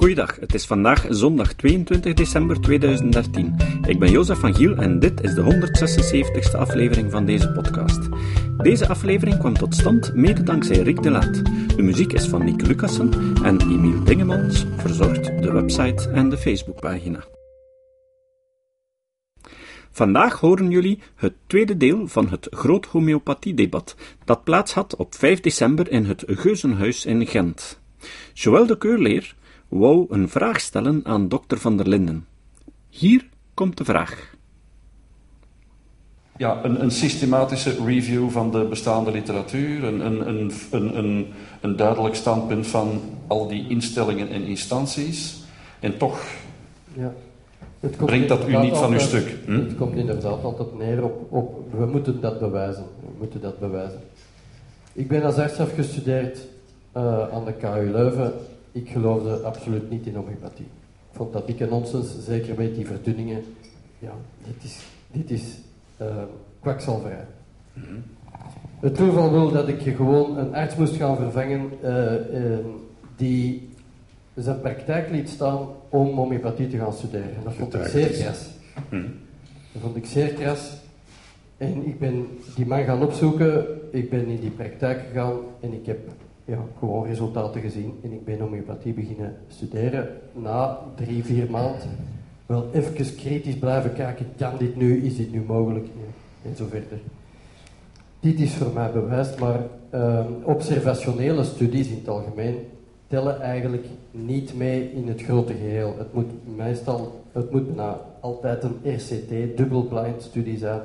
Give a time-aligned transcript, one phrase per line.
[0.00, 3.56] Goeiedag, het is vandaag zondag 22 december 2013.
[3.86, 8.08] Ik ben Jozef van Giel en dit is de 176ste aflevering van deze podcast.
[8.56, 11.44] Deze aflevering kwam tot stand mede dankzij Rick de Laat.
[11.76, 17.24] De muziek is van Nick Lucassen en Emiel Dingemans verzorgt de website en de Facebookpagina.
[19.90, 25.40] Vandaag horen jullie het tweede deel van het groot homeopathiedebat dat plaats had op 5
[25.40, 27.80] december in het Geuzenhuis in Gent.
[28.32, 29.34] Joël de Keurleer
[29.70, 32.26] wou een vraag stellen aan dokter Van der Linden.
[32.88, 34.34] Hier komt de vraag.
[36.36, 41.26] Ja, een, een systematische review van de bestaande literatuur, een, een, een, een, een,
[41.60, 45.42] een duidelijk standpunt van al die instellingen en instanties.
[45.80, 46.24] En toch
[46.92, 47.12] Ja.
[47.80, 49.36] Het brengt dat u niet van uw stuk.
[49.44, 49.52] Hm?
[49.52, 52.84] Het komt inderdaad altijd neer op, op, we moeten dat bewijzen.
[53.00, 54.00] We moeten dat bewijzen.
[54.92, 56.38] Ik ben als arts afgestudeerd
[56.92, 58.32] eh, aan de KU Leuven.
[58.72, 60.66] Ik geloofde absoluut niet in homeopathie.
[61.10, 63.42] Ik vond dat dikke nonsens, zeker met die verdunningen.
[63.98, 64.12] Ja,
[64.44, 65.58] dit is, dit is
[65.96, 66.16] eh,
[66.60, 67.26] kwakzalverij.
[68.80, 72.58] Het toeval wil dat ik gewoon een arts moest gaan vervangen eh, eh,
[73.16, 73.68] die
[74.34, 77.34] zijn praktijk liet staan om homeopathie te gaan studeren.
[77.36, 78.48] En dat vond ik zeer kras.
[79.72, 80.76] Dat vond ik zeer kras.
[81.56, 85.86] En ik ben die man gaan opzoeken, ik ben in die praktijk gegaan en ik
[85.86, 85.98] heb
[86.50, 87.98] ja, gewoon resultaten gezien.
[88.02, 90.08] En ik ben homeopathie beginnen studeren.
[90.32, 91.90] Na drie, vier maanden
[92.50, 95.86] wel even kritisch blijven kijken, kan dit nu, is dit nu mogelijk?
[96.42, 96.98] En zo verder.
[98.20, 102.56] Dit is voor mij bewijs, maar ehm, observationele studies in het algemeen
[103.06, 105.94] tellen eigenlijk niet mee in het grote geheel.
[105.98, 110.80] Het moet meestal, het moet bijna altijd een RCT, double-blind studie zijn.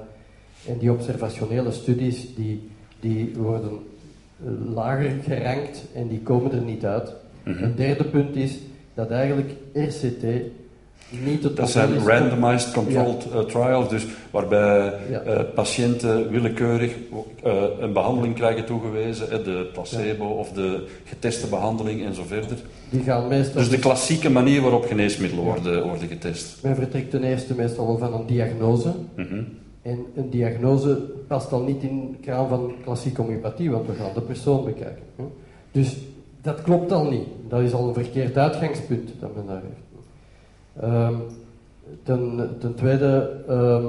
[0.68, 3.80] En die observationele studies, die, die worden
[4.74, 7.14] lager gerankt en die komen er niet uit.
[7.44, 7.64] Mhm.
[7.64, 8.58] Een derde punt is
[8.94, 10.24] dat eigenlijk RCT
[11.24, 15.20] niet het Dat zijn is- randomized controlled eh, trials, dus waarbij Ja.
[15.22, 16.94] eh, patiënten willekeurig
[17.44, 22.58] eh, een behandeling krijgen toegewezen, de placebo of de geteste behandeling en zo verder.
[22.90, 23.53] Die gaan meestal...
[23.62, 26.58] Dus de klassieke manier waarop geneesmiddelen worden, worden getest.
[26.64, 28.92] Men vertrekt ten eerste meestal wel van een diagnose.
[29.16, 29.42] Mhm.
[29.85, 30.96] En een diagnose
[31.28, 35.03] past dan niet in de kraan van klassieke homeopathie, want we gaan de persoon bekijken.
[35.72, 35.97] Dus
[36.41, 37.28] dat klopt al niet.
[37.47, 40.06] Dat is al een verkeerd uitgangspunt dat men daar heeft.
[40.79, 41.16] Ehm,
[42.03, 43.85] ten, ten tweede, ehm,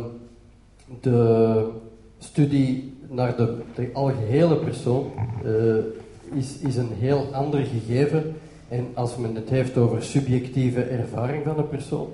[1.01, 1.69] de
[2.19, 5.11] studie naar de, de algehele persoon
[5.45, 8.35] eh, is, is een heel ander gegeven.
[8.69, 12.09] En als men het heeft over subjectieve ervaring van een persoon,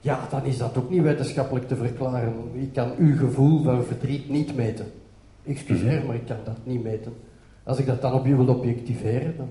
[0.00, 2.34] ja, dan is dat ook niet wetenschappelijk te verklaren.
[2.54, 4.86] Ik kan uw gevoel van verdriet niet meten.
[5.46, 7.12] Excuseer, maar ik kan dat niet meten.
[7.62, 9.48] Als ik dat dan op u wil objectiveren, dan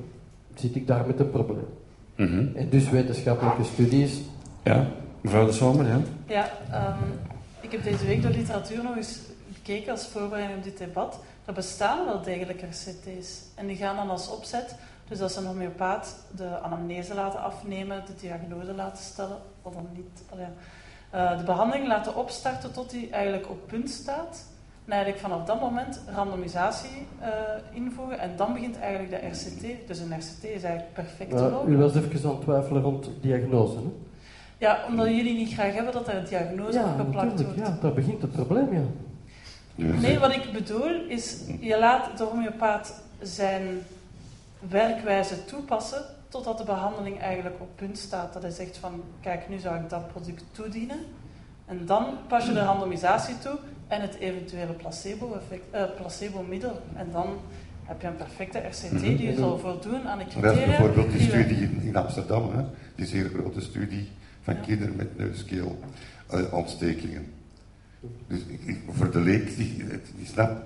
[0.55, 1.67] zit ik daar met een probleem.
[2.15, 2.47] Mhm.
[2.55, 4.21] En dus wetenschappelijke studies,
[4.63, 4.87] Ja,
[5.21, 5.99] mevrouw de Zomer, ja.
[6.27, 7.03] Ja, ehm,
[7.61, 9.19] ik heb deze week de literatuur nog eens
[9.53, 11.19] bekeken als voorbereiding op dit debat.
[11.45, 13.41] Er bestaan wel degelijk RCT's.
[13.55, 14.75] En die gaan dan als opzet,
[15.07, 20.23] dus als een homeopaat de anamnese laten afnemen, de diagnose laten stellen, of dan niet,
[20.31, 20.45] allee,
[21.09, 24.45] eh, de behandeling laten opstarten tot die eigenlijk op punt staat.
[24.85, 27.29] En eigenlijk vanaf dat moment randomisatie eh,
[27.71, 29.87] invoegen en dan begint eigenlijk de RCT.
[29.87, 31.71] Dus een RCT is eigenlijk perfect te lopen.
[31.71, 33.75] u was even aan het twijfelen rond diagnose.
[33.75, 33.91] Hè?
[34.57, 37.57] Ja, omdat jullie niet graag hebben dat er een diagnose Ja, op geplakt wordt.
[37.57, 38.83] Ja, daar begint het probleem, ja.
[39.75, 43.81] Nee, wat ik bedoel is, je laat de homeopaat zijn
[44.69, 48.33] werkwijze toepassen totdat de behandeling eigenlijk op punt staat.
[48.33, 50.97] Dat hij zegt van, kijk, nu zou ik dat product toedienen.
[51.65, 53.57] En dan pas je de randomisatie toe
[53.87, 54.75] en het eventuele
[55.71, 56.79] eh, placebo-middel.
[56.95, 57.27] En dan
[57.83, 60.65] heb je een perfecte RCT die zal voldoen aan de Dat is criteria.
[60.65, 62.63] bijvoorbeeld die studie in, Amsterdam, hè?
[62.95, 64.09] die zeer grote studie
[64.41, 67.33] van kinderen met neuskeelontstekingen.
[68.27, 69.83] dus ik- ik- voor de leek die,
[70.17, 70.61] die snapt,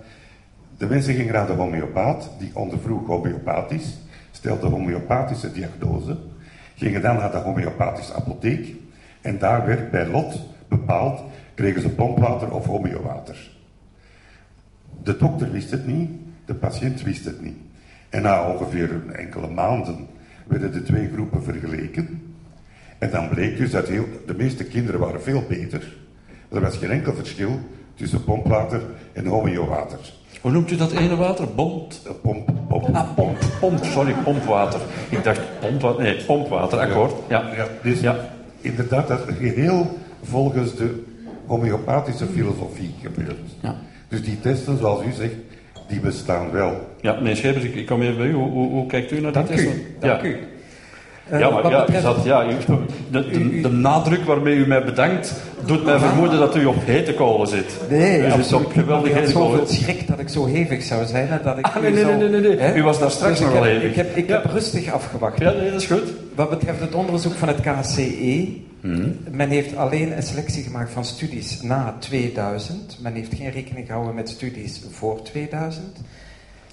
[0.78, 3.97] de mensen gingen naar de homeopaat, die ondervroeg homeopathisch,
[4.40, 6.18] stelde homeopathische diagnose,
[6.75, 8.75] gingen dan naar de homeopathische apotheek
[9.22, 11.22] en daar werd bij lot bepaald,
[11.54, 13.52] kregen ze pompwater of homeowater.
[15.04, 16.10] De dokter wist het niet,
[16.46, 17.58] de patiënt wist het niet.
[18.10, 20.08] En na ongeveer enkele maanden
[20.48, 22.34] werden de twee groepen vergeleken.
[22.98, 25.98] En dan bleek dus dat de meeste kinderen waren veel beter.
[26.52, 27.60] Er was geen enkel verschil
[27.94, 28.81] tussen pompwater
[29.13, 30.13] en homeowater.
[30.41, 31.47] Hoe noemt u dat ene water?
[31.56, 32.01] Bond?
[32.06, 32.95] Eh, Pomp, pomp.
[32.95, 34.80] Ah, pomp, pomp, sorry, pompwater.
[35.09, 37.13] Ik dacht pompwater, nee, pompwater, akkoord.
[37.30, 37.44] Ja.
[37.56, 38.15] Ja, dus Ja.
[38.62, 41.03] inderdaad, dat is geheel volgens de
[41.45, 43.38] homeopathische filosofie gebeurt.
[43.62, 43.75] Ja.
[44.07, 45.33] Dus die testen, zoals u zegt,
[45.88, 46.88] die bestaan wel.
[47.01, 48.33] Ja, meneer Schepers, ik, ik kom even bij u.
[48.33, 49.59] Hoe, hoe, hoe kijkt u naar Dank dit?
[49.59, 49.95] u.
[50.00, 50.27] Dank ja.
[50.27, 50.38] u.
[51.30, 52.44] Eh, ja, maar ja, betreft- dat, ja,
[53.12, 55.34] de, de, de nadruk waarmee u mij bedankt,
[55.66, 57.78] doet mij vermoeden dat u op hete kolen zit.
[57.90, 58.72] Nee, u zit op niet.
[58.74, 59.68] geweldig Ik had hete kolen.
[59.68, 62.42] schrik dat ik zo hevig zou zijn en dat ik Ah, nee, nee, nee, nee,
[62.42, 62.58] nee.
[62.60, 62.76] Hè?
[62.76, 63.90] U was daar straks Dus nog ik wel heb, hevig.
[63.90, 64.42] Ik heb, ik Ja.
[64.42, 65.40] heb rustig afgewacht.
[65.40, 66.14] Ja, nee, dat is goed.
[66.36, 68.48] Wat betreft het onderzoek van het KCE,
[69.32, 72.98] men heeft alleen een selectie gemaakt van studies na 2000.
[73.02, 75.86] Men heeft geen rekening gehouden met studies voor 2000.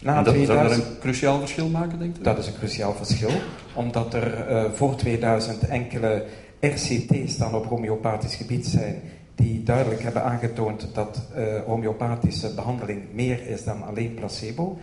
[0.03, 2.23] Na En dat zou daar 2000 een cruciaal verschil maken, denkt u?
[2.23, 3.31] dat is een cruciaal verschil,
[3.75, 6.25] omdat er eh, voor 2000 enkele
[6.61, 9.03] RCT's dan op homeopathisch gebied zijn
[9.35, 14.79] die duidelijk hebben aangetoond dat eh, homeopathische behandeling meer is dan alleen placebo.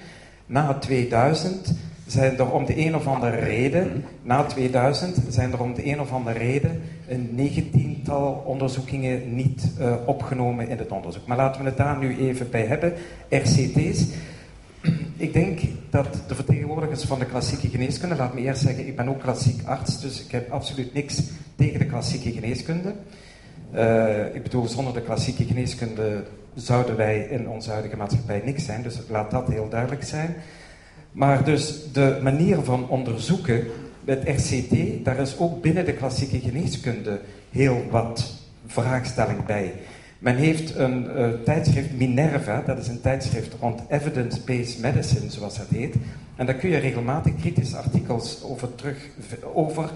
[0.45, 1.74] Na 2000
[2.07, 6.01] zijn er om de een of andere reden, na 2000 zijn er om de een
[6.01, 11.27] of andere reden een negentiental onderzoekingen niet eh, opgenomen in het onderzoek.
[11.27, 12.94] Maar laten we het daar nu even bij hebben.
[13.30, 14.06] RCT's.
[15.24, 15.60] Ik denk
[15.90, 19.66] dat de vertegenwoordigers van de klassieke geneeskunde, laat me eerst zeggen, ik ben ook klassiek
[19.66, 21.22] arts, dus ik heb absoluut niks
[21.56, 22.94] tegen de klassieke geneeskunde.
[23.72, 26.24] Eh, ik bedoel, zonder de klassieke geneeskunde
[26.56, 30.36] zouden wij in onze huidige maatschappij niks zijn, dus laat dat heel duidelijk zijn.
[31.12, 33.64] Maar dus de manier van onderzoeken
[34.02, 37.19] met RCT, daar is ook binnen de klassieke geneeskunde
[37.52, 38.34] heel wat
[38.66, 39.74] vraagstelling bij.
[40.24, 45.68] Men heeft een eh, tijdschrift, Minerva, dat is een tijdschrift rond evidence-based medicine, zoals dat
[45.70, 45.96] heet.
[46.36, 48.98] En daar kun je regelmatig kritische artikels over terug,
[49.54, 49.90] over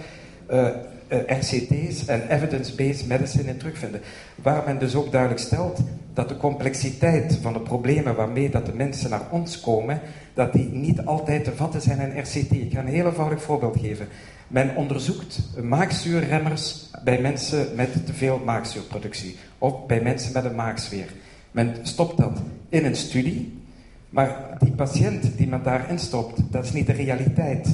[0.45, 0.68] eh,
[1.07, 4.01] eh, RCT's en evidence-based medicine in terugvinden.
[4.35, 5.79] Waar men dus ook duidelijk stelt
[6.13, 10.01] dat de complexiteit van de problemen waarmee dat de mensen naar ons komen,
[10.33, 12.51] dat die niet altijd te vatten zijn in RCT.
[12.51, 14.07] Ik ga een heel eenvoudig voorbeeld geven.
[14.47, 21.13] Men onderzoekt maagzuurremmers bij mensen met te veel maagzuurproductie of bij mensen met een maagzweer.
[21.51, 23.62] Men stopt dat in een studie,
[24.09, 27.68] maar die patiënt die men daarin stopt, dat is niet de realiteit.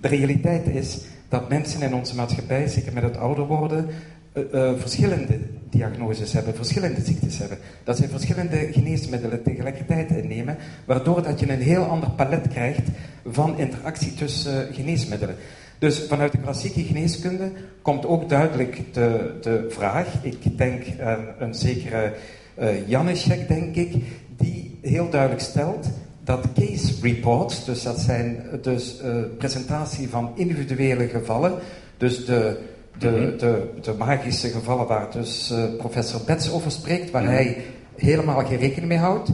[0.00, 0.98] De realiteit is
[1.28, 3.88] dat mensen in onze maatschappij, zeker met het ouder worden,
[4.32, 5.38] eh, eh, verschillende
[5.70, 7.58] diagnoses hebben, verschillende ziektes hebben.
[7.84, 12.88] Dat zij verschillende geneesmiddelen tegelijkertijd innemen, waardoor dat je een heel ander palet krijgt
[13.26, 15.36] van interactie tussen eh, geneesmiddelen.
[15.80, 17.50] Dus vanuit de klassieke geneeskunde
[17.82, 22.12] komt ook duidelijk de, de vraag, ik denk aan een zekere
[22.58, 23.94] uh, denk ik,
[24.36, 25.88] die heel duidelijk stelt
[26.24, 31.52] dat case reports, dus dat zijn dus uh, presentatie van individuele gevallen,
[31.96, 32.58] dus de,
[32.98, 37.56] de, de, de magische gevallen waar dus uh, professor Betts over spreekt, waar hij
[37.96, 39.30] helemaal geen rekening mee houdt.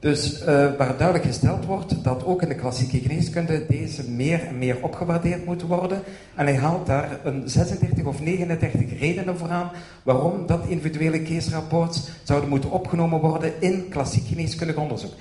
[0.00, 4.58] Dus uh, waar duidelijk gesteld wordt dat ook in de klassieke geneeskunde deze meer en
[4.58, 6.02] meer opgewaardeerd moeten worden.
[6.34, 9.70] En hij haalt daar een 36 of 39 redenen voor aan
[10.02, 15.12] waarom dat individuele case rapports zouden moeten opgenomen worden in klassiek geneeskundig onderzoek.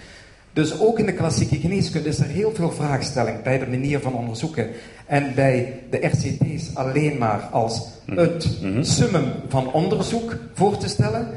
[0.54, 4.14] Dus ook in de klassieke geneeskunde is er heel veel vraagstelling bij de manier van
[4.14, 4.68] onderzoeken.
[5.06, 11.28] En bij de RCT's alleen maar als het summum van onderzoek voor te stellen.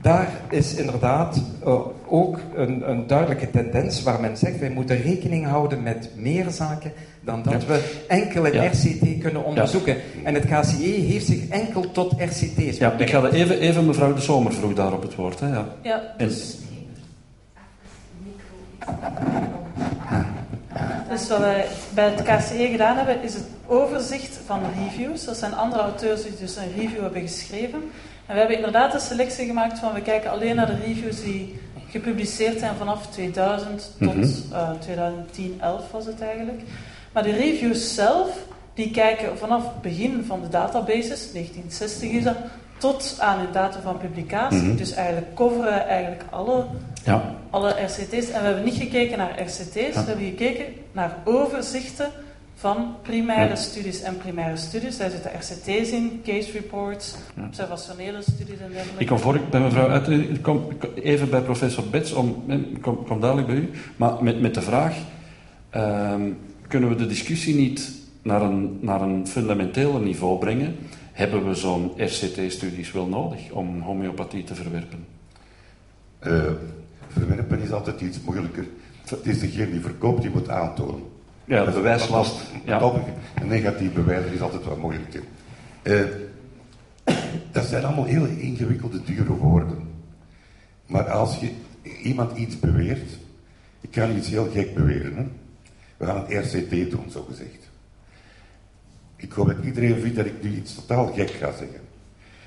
[0.00, 5.46] Daar is inderdaad uh, ook een, een, duidelijke tendens waar men zegt wij moeten rekening
[5.46, 7.68] houden met meer zaken dan dat ja.
[7.68, 8.64] we enkel het ja.
[8.64, 9.94] RCT kunnen onderzoeken.
[9.94, 10.00] Ja.
[10.24, 12.78] En het KCE heeft zich enkel tot RCT's.
[12.78, 15.40] Ja, ik ga even, even mevrouw De Zomer vroeg daar op het woord.
[15.40, 15.48] Hè?
[15.48, 15.66] Ja.
[15.82, 16.56] ja dus...
[21.08, 25.24] Dus wat wij bij het KCE gedaan hebben, is het overzicht van reviews.
[25.24, 27.82] Dat zijn andere auteurs die dus een review hebben geschreven.
[28.26, 31.54] En we hebben inderdaad een selectie gemaakt van we kijken alleen naar de reviews die
[31.88, 34.32] gepubliceerd zijn vanaf 2000 tot mm -hmm.
[34.52, 36.60] uh, 2010, 11 was het eigenlijk.
[37.12, 38.38] Maar de reviews zelf,
[38.74, 42.36] die kijken vanaf het begin van de databases, 1960 is dat,
[42.78, 44.58] tot aan de datum van publicatie.
[44.58, 44.76] Mm -hmm.
[44.76, 46.64] Dus eigenlijk coveren eigenlijk alle,
[47.04, 47.34] ja.
[47.50, 48.30] alle RCT's.
[48.30, 50.04] En we hebben niet gekeken naar RCT's, ja.
[50.04, 52.10] we hebben gekeken naar overzichten
[52.58, 53.56] van primaire ja.
[53.56, 54.96] studies en primaire studies.
[54.96, 57.44] Daar zitten RCT's in, case reports, ja.
[57.46, 59.00] observationele studies en dergelijke.
[59.00, 63.04] Ik kom voor, bij mevrouw uit, ik kom even bij professor Bets, om, ik kom,
[63.04, 64.96] kom dadelijk bij u, maar met, met de vraag,
[65.74, 70.76] um, kunnen we de discussie niet naar een, naar een fundamenteler niveau brengen?
[71.12, 75.06] Hebben we zo'n RCT-studies wel nodig om homeopathie te verwerpen?
[76.26, 76.44] Uh,
[77.08, 78.66] verwerpen is altijd iets moeilijker.
[79.04, 81.15] Het is degene die verkoopt, die moet aantonen.
[81.46, 82.40] Ja, de bewijslast.
[82.64, 82.82] Ja.
[83.34, 85.22] Een negatief bewijs is altijd wat moeilijker.
[85.82, 86.04] Uh,
[87.52, 89.88] dat zijn allemaal heel ingewikkelde, dure woorden.
[90.86, 91.50] Maar als je
[92.02, 93.18] iemand iets beweert,
[93.80, 95.16] ik kan iets heel gek beweren.
[95.16, 95.24] Hè?
[95.96, 97.70] We gaan het RCT doen, zo gezegd.
[99.16, 101.80] Ik hoop dat iedereen vindt dat ik nu iets totaal gek ga zeggen.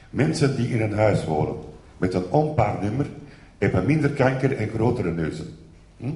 [0.10, 1.56] Mensen die in een huis wonen
[1.98, 3.10] met een onpaarnummer
[3.58, 5.58] hebben minder kanker en grotere neuzen.
[5.98, 6.12] Hm?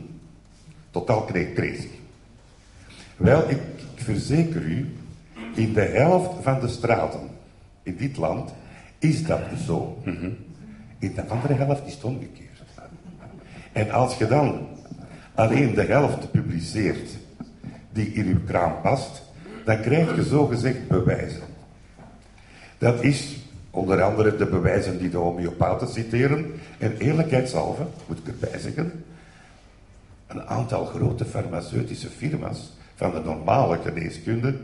[0.91, 1.89] Totaal crazy.
[3.17, 3.59] Wel, ik,
[3.95, 4.95] verzeker u
[5.55, 7.29] In de helft van de straten
[7.83, 8.53] in dit land
[8.99, 9.97] is dat zo.
[10.99, 12.63] In de andere helft is het omgekeerd.
[13.71, 14.67] En als je dan
[15.35, 17.09] alleen de helft publiceert
[17.91, 19.21] die in uw kraam past,
[19.65, 21.41] dan krijg je zogezegd bewijzen.
[22.77, 23.37] Dat is
[23.69, 26.51] onder andere de bewijzen die de homeopaten citeren.
[26.77, 29.03] En eerlijkheidshalve, moet ik erbij zeggen,
[30.27, 34.55] een aantal grote farmaceutische firma's van de normale geneeskunde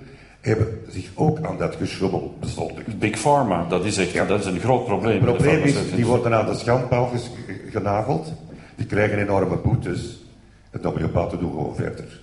[0.42, 3.00] hebben zich ook aan dat geschubbel bezondigd.
[3.00, 5.16] Big Pharma, dat is echt dat is een groot probleem.
[5.16, 7.12] Het probleem is, die worden aan de schandpaal
[7.70, 8.34] genageld.
[8.76, 10.24] Die krijgen enorme boetes.
[10.70, 12.20] Het homeopaten doen gewoon verder.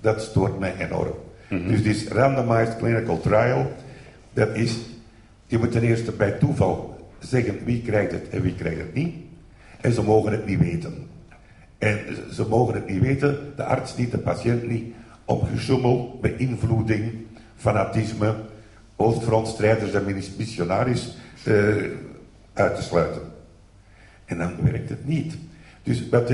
[0.00, 1.14] Dat stoort mij enorm.
[1.48, 1.68] Mhm.
[1.68, 3.72] Dus die randomized clinical trial,
[4.32, 4.78] dat is,
[5.46, 9.14] je moet ten eerste bij toeval zeggen wie krijgt het en wie krijgt het niet.
[9.80, 11.08] En ze mogen het niet weten.
[11.78, 11.98] En
[12.32, 14.94] ze mogen het niet weten, de arts niet, de patiënt niet,
[15.24, 17.12] om gesjoemel, beïnvloeding,
[17.56, 18.34] fanatisme,
[18.96, 20.04] Oostfrontstrijders en
[20.36, 21.84] missionaris uh,
[22.52, 23.22] uit te sluiten.
[24.24, 25.36] En dan werkt het niet.
[25.82, 26.30] Dus wat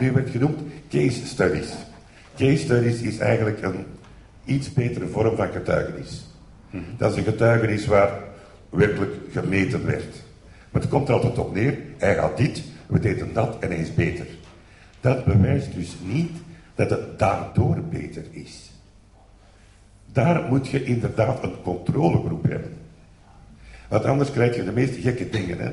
[0.00, 1.72] nu werd genoemd, case studies.
[2.36, 3.84] Case studies is eigenlijk een
[4.44, 6.26] iets betere vorm van getuigenis.
[6.96, 8.10] Dat is een getuigenis waar
[8.70, 10.22] werkelijk gemeten werd.
[10.70, 13.78] Maar het komt er altijd op neer, hij gaat dit, we deden dat en hij
[13.78, 14.26] is beter.
[15.00, 16.30] Dat bewijst dus niet
[16.78, 18.70] dat het daardoor beter is.
[20.12, 22.76] Daar moet je inderdaad een controlegroep hebben.
[23.88, 25.58] Want anders krijg je de meest gekke dingen.
[25.58, 25.72] Hè?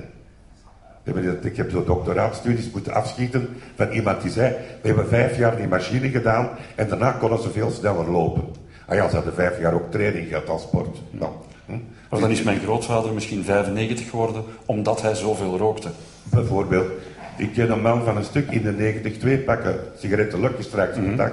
[1.41, 5.67] Ik heb zo doctoraatstudies moeten afschieten van iemand die zei: We hebben vijf jaar die
[5.67, 8.43] machine gedaan en daarna konden ze veel sneller lopen.
[8.85, 10.97] Ah ja, ze hadden vijf jaar ook training gehad als sport.
[11.11, 11.31] Nou,
[11.65, 11.77] hm?
[12.09, 15.89] Maar dan is mijn grootvader misschien 95 geworden omdat hij zoveel rookte.
[16.23, 16.91] Bijvoorbeeld,
[17.37, 20.97] ik ken een man van een stuk in de 90, twee pakken sigaretten lukken straks
[20.97, 21.15] mm -hmm.
[21.15, 21.31] dag,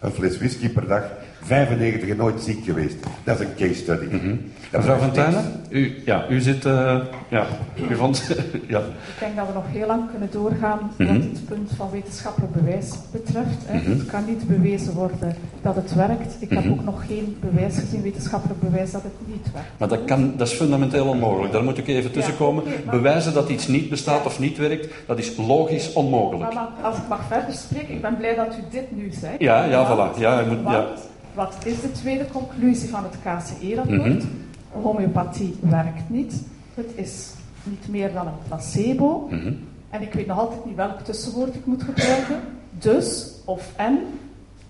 [0.00, 1.02] een fles whisky per dag,
[1.44, 2.96] 95 en nooit ziek geweest.
[3.24, 4.04] Dat is een case study.
[4.04, 4.52] Mm -hmm.
[4.72, 6.96] Mevrouw Van Tuinen, u, ja, u zit, uh,
[7.28, 7.46] ja,
[7.90, 8.26] u vond,
[8.74, 8.78] ja.
[8.78, 11.16] Ik denk dat we nog heel lang kunnen doorgaan mm -hmm.
[11.16, 13.56] wat het punt van wetenschappelijk bewijs betreft.
[13.64, 13.78] Hè.
[13.78, 16.36] Het kan niet bewezen worden dat het werkt.
[16.38, 19.68] Ik heb ook nog geen bewijs gezien, wetenschappelijk bewijs, dat het niet werkt.
[19.76, 21.52] Maar dat, kan, dat is fundamenteel onmogelijk.
[21.52, 22.64] Daar moet ik even tussenkomen.
[22.64, 22.94] Ja, okay, maar...
[22.94, 26.54] Bewijzen dat iets niet bestaat of niet werkt, dat is logisch onmogelijk.
[26.54, 29.40] Maar, als ik mag verder spreken, ik ben blij dat u dit nu zegt.
[29.40, 30.18] Ja, ja, voilà.
[30.18, 30.86] Ja, moet, ja.
[31.34, 34.22] Wat is de tweede conclusie van het KCE-rapport?
[34.22, 34.30] Mm
[34.72, 34.82] -hmm.
[34.82, 36.42] Homeopathie werkt niet.
[36.74, 39.28] Het is niet meer dan een placebo.
[39.30, 39.58] Mm -hmm.
[39.90, 42.40] En ik weet nog altijd niet welk tussenwoord ik moet gebruiken.
[42.78, 43.98] Dus, of en,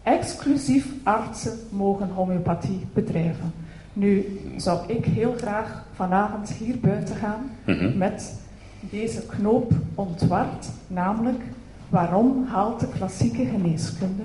[0.03, 3.53] exclusief artsen mogen homeopathie bedrijven.
[3.93, 7.99] Nu zou ik heel graag vanavond hier buiten gaan mm -hmm.
[7.99, 8.35] met
[8.81, 11.43] deze knoop ontward, namelijk
[11.89, 14.23] waarom haalt de klassieke geneeskunde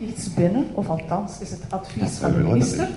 [0.00, 2.88] iets binnen, of althans is het advies van de minister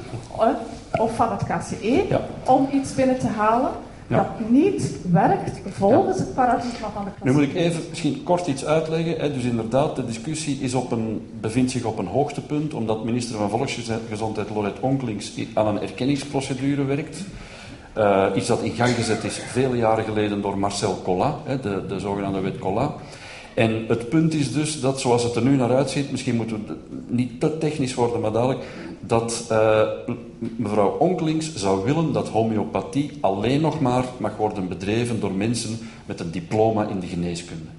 [0.91, 2.21] of van het KCE, ja.
[2.45, 3.71] om iets binnen te halen
[4.11, 4.17] ja.
[4.17, 6.23] dat niet werkt volgens ja.
[6.23, 7.23] het paradigma van de klassieke.
[7.23, 9.19] Nu moet ik even misschien kort iets uitleggen.
[9.19, 9.33] Hè.
[9.33, 13.49] Dus inderdaad, de discussie is op een, bevindt zich op een hoogtepunt, omdat minister van
[13.49, 17.17] Volksgezondheid Loret Onkelings aan een erkenningsprocedure werkt.
[17.97, 21.85] Uh, iets dat in gang gezet is vele jaren geleden door Marcel Collat, hè, de,
[21.87, 22.93] de zogenaamde wet Collat.
[23.61, 26.75] En het punt is dus dat, zoals het er nu naar uitziet, misschien moeten we
[27.07, 28.59] niet te technisch worden, maar dadelijk,
[28.99, 29.81] dat uh,
[30.55, 36.19] mevrouw Onkelings zou willen dat homeopathie alleen nog maar mag worden bedreven door mensen met
[36.19, 37.69] een diploma in de geneeskunde.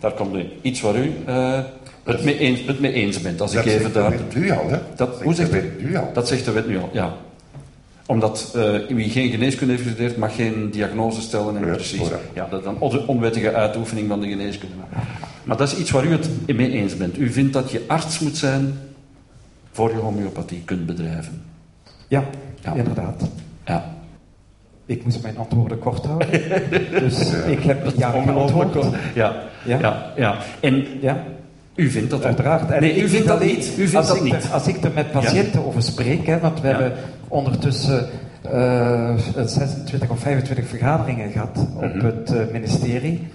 [0.00, 1.58] Daar komt nu iets waar u uh,
[2.02, 3.40] het, mee eens, het mee eens bent.
[3.40, 4.10] Als dat ik even daar.
[4.10, 4.78] wet nu al, hè?
[4.96, 6.10] Dat, hoe zegt de wet nu al?
[6.12, 7.16] Dat zegt de wet nu al, ja
[8.10, 11.56] omdat uh, wie geen geneeskunde heeft gestudeerd, mag geen diagnose stellen.
[11.56, 12.08] En Ja, precies.
[12.34, 14.74] Ja, dat is on- onwettige uitoefening van de geneeskunde.
[15.44, 17.18] Maar dat is iets waar u het mee eens bent.
[17.18, 18.78] U vindt dat je arts moet zijn
[19.72, 21.42] voor je homeopathie kunt bedrijven.
[22.08, 22.24] Ja,
[22.60, 22.72] Ja.
[22.74, 23.30] inderdaad.
[23.64, 23.94] Ja.
[24.86, 26.28] Ik moest mijn antwoorden kort houden.
[27.04, 28.70] dus ik heb ja Ongelooflijk.
[28.72, 29.02] geantwoord.
[29.14, 29.42] Ja.
[29.64, 29.78] Ja.
[29.78, 30.12] Ja.
[30.16, 30.36] ja.
[30.60, 31.24] En Ja,
[31.80, 32.70] u vindt dat uiteraard.
[32.70, 33.66] En Nee, u vindt dat niet.
[33.66, 34.44] U vindt als dat ik niet.
[34.44, 36.72] Er, als ik er met patiënten over spreek, hè, want we Ja.
[36.80, 38.06] hebben ondertussen
[38.52, 39.14] eh,
[39.46, 42.04] 26 of 25 vergaderingen gehad op Mhm.
[42.04, 43.26] het eh, ministerie.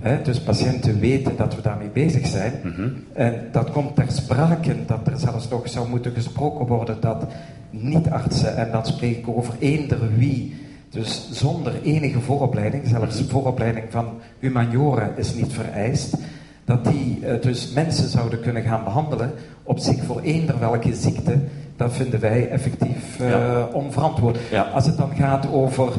[0.00, 2.52] Hè, dus patiënten weten dat we daarmee bezig zijn.
[2.62, 2.88] Mhm.
[3.12, 7.26] En dat komt ter sprake dat er zelfs nog zou moeten gesproken worden dat
[7.70, 10.54] niet-artsen, en dan spreek ik over eender wie,
[10.90, 13.28] dus zonder enige vooropleiding, zelfs Mhm.
[13.30, 14.06] vooropleiding van
[14.38, 16.14] humaniora is niet vereist,
[16.64, 21.38] dat die eh, dus mensen zouden kunnen gaan behandelen op zich voor eender welke ziekte,
[21.76, 23.68] dat vinden wij effectief Ja.
[23.72, 24.38] onverantwoord.
[24.50, 24.62] Ja.
[24.62, 25.92] Als het dan gaat over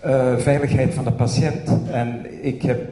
[0.00, 2.88] eh, veiligheid van de patiënt, en ik heb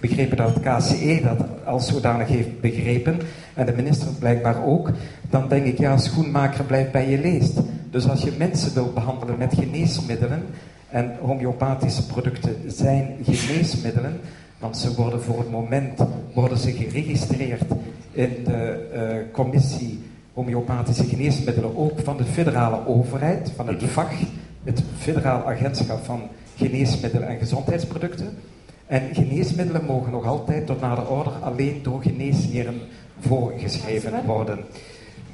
[0.00, 3.20] begrepen dat het KCE dat als zodanig heeft begrepen,
[3.54, 4.90] en de minister blijkbaar ook,
[5.30, 7.60] dan denk ik, ja, schoenmaker blijft bij je leest.
[7.90, 10.42] Dus als je mensen wil behandelen met geneesmiddelen,
[10.90, 14.20] en homeopathische producten zijn geneesmiddelen,
[14.58, 16.00] want ze worden voor het moment
[16.34, 17.62] worden ze geregistreerd
[18.12, 19.98] in de uh, commissie
[20.32, 24.12] homeopathische geneesmiddelen, ook van de federale overheid, van het VAG,
[24.64, 26.22] het Federaal Agentschap van
[26.56, 28.38] Geneesmiddelen en Gezondheidsproducten.
[28.86, 32.80] En geneesmiddelen mogen nog altijd tot nader order alleen door geneesheren
[33.20, 34.58] voorgeschreven worden.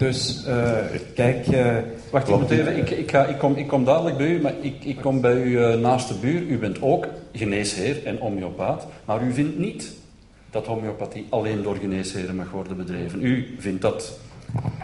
[0.03, 0.79] Dus uh,
[1.15, 1.47] kijk.
[1.47, 1.77] Uh,
[2.11, 4.85] Wacht, ik, even, ik, ik, ga, ik, kom, ik kom dadelijk bij u, maar ik,
[4.85, 6.43] ik kom bij u uh, naast de buur.
[6.43, 9.93] U bent ook geneesheer en homeopaat, maar u vindt niet
[10.51, 13.25] dat homeopathie alleen door geneesheren mag worden bedreven.
[13.25, 14.19] U vindt dat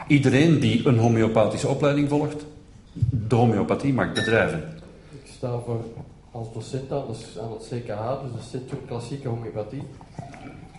[0.06, 2.44] iedereen die een homeopathische opleiding volgt,
[3.28, 4.62] de homeopathie mag bedrijven.
[5.10, 5.84] Ik sta voor
[6.30, 9.82] als docent aan, dus aan het CKH, dus de Centrum Klassieke Homeopathie.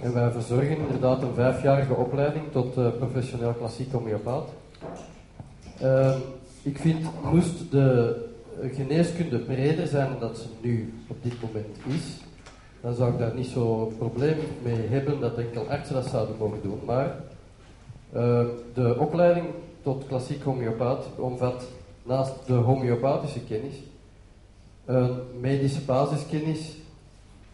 [0.01, 4.49] En wij verzorgen inderdaad een vijfjarige opleiding tot uh, professioneel klassiek homeopaat.
[5.81, 6.15] Uh,
[6.61, 8.15] ik vind, moest de
[8.71, 12.17] geneeskunde breder zijn dan ze nu op dit moment is,
[12.81, 16.61] dan zou ik daar niet zo'n probleem mee hebben dat enkel artsen dat zouden mogen
[16.61, 16.79] doen.
[16.85, 17.15] Maar
[18.15, 18.41] uh,
[18.73, 19.45] de opleiding
[19.81, 21.67] tot klassiek homeopaat omvat
[22.03, 23.75] naast de homeopathische kennis
[24.89, 26.77] een medische basiskennis,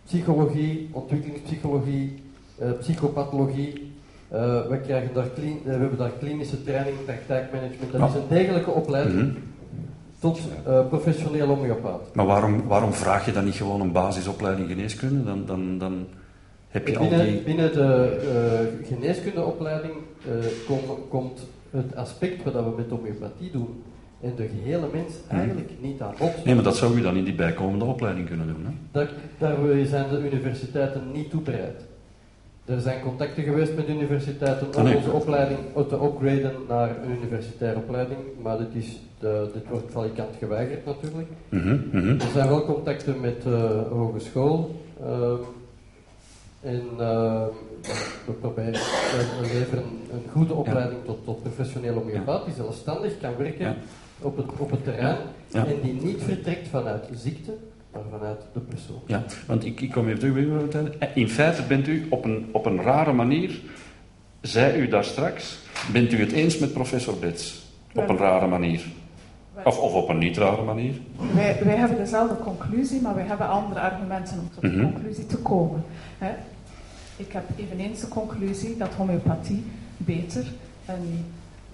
[0.05, 2.23] psychologie, ontwikkelingspsychologie,
[2.79, 3.93] psychopathologie.
[4.33, 7.91] Uh, we, krijgen daar uh, we hebben daar klinische training, praktijkmanagement.
[7.91, 9.37] Dat is een degelijke opleiding mm -hmm.
[10.19, 10.39] tot
[10.89, 12.15] professioneel homeopaat.
[12.15, 15.23] Maar waarom, waarom vraag je dan niet gewoon een basisopleiding geneeskunde?
[15.23, 16.07] Dan, dan, dan
[16.67, 17.41] heb je binnen, al die...
[17.41, 19.93] Binnen de geneeskundeopleiding
[20.67, 23.83] kom, komt het aspect wat we met homeopathie doen
[24.21, 26.45] en de gehele mens eigenlijk niet aan bod.
[26.45, 28.65] Nee, maar dat zou u dan in die bijkomende opleiding kunnen doen.
[28.65, 28.71] Hè?
[28.91, 31.84] Daar, daar zijn de universiteiten niet toe bereid.
[32.65, 37.79] Er zijn contacten geweest met universiteiten om ah, onze opleiding te upgraden naar een universitaire
[37.79, 41.27] opleiding, maar dit, is de, dit wordt valikant geweigerd natuurlijk.
[41.49, 41.59] Mm
[41.91, 42.19] -hmm.
[42.19, 45.33] Er zijn wel contacten met uh, hogeschool uh,
[46.61, 47.45] en uh,
[48.25, 48.73] we proberen
[49.41, 51.05] we leveren een, goede opleiding ja.
[51.05, 53.75] tot, tot professioneel homeopaat die zelfstandig kan werken ja.
[54.21, 55.17] op, het, op het terrein
[55.51, 57.51] en die niet vertrekt vanuit ziekte,
[57.95, 59.01] maar vanuit de persoon.
[59.05, 60.93] Ja, want ik, ik kom even terug.
[61.13, 63.59] In feite bent u op een, op een rare manier,
[64.41, 65.59] zei u daar straks,
[65.91, 67.63] bent u het eens met professor Bets?
[67.93, 68.85] Op een rare manier.
[69.63, 70.93] Of, of op een niet rare manier?
[71.33, 74.93] Wij, wij hebben dezelfde conclusie, maar wij hebben andere argumenten om tot de mm -hmm.
[74.93, 75.83] conclusie te komen.
[76.17, 76.31] Hè?
[77.17, 79.63] Ik heb eveneens de conclusie dat homeopathie
[79.97, 80.45] beter
[80.85, 81.25] een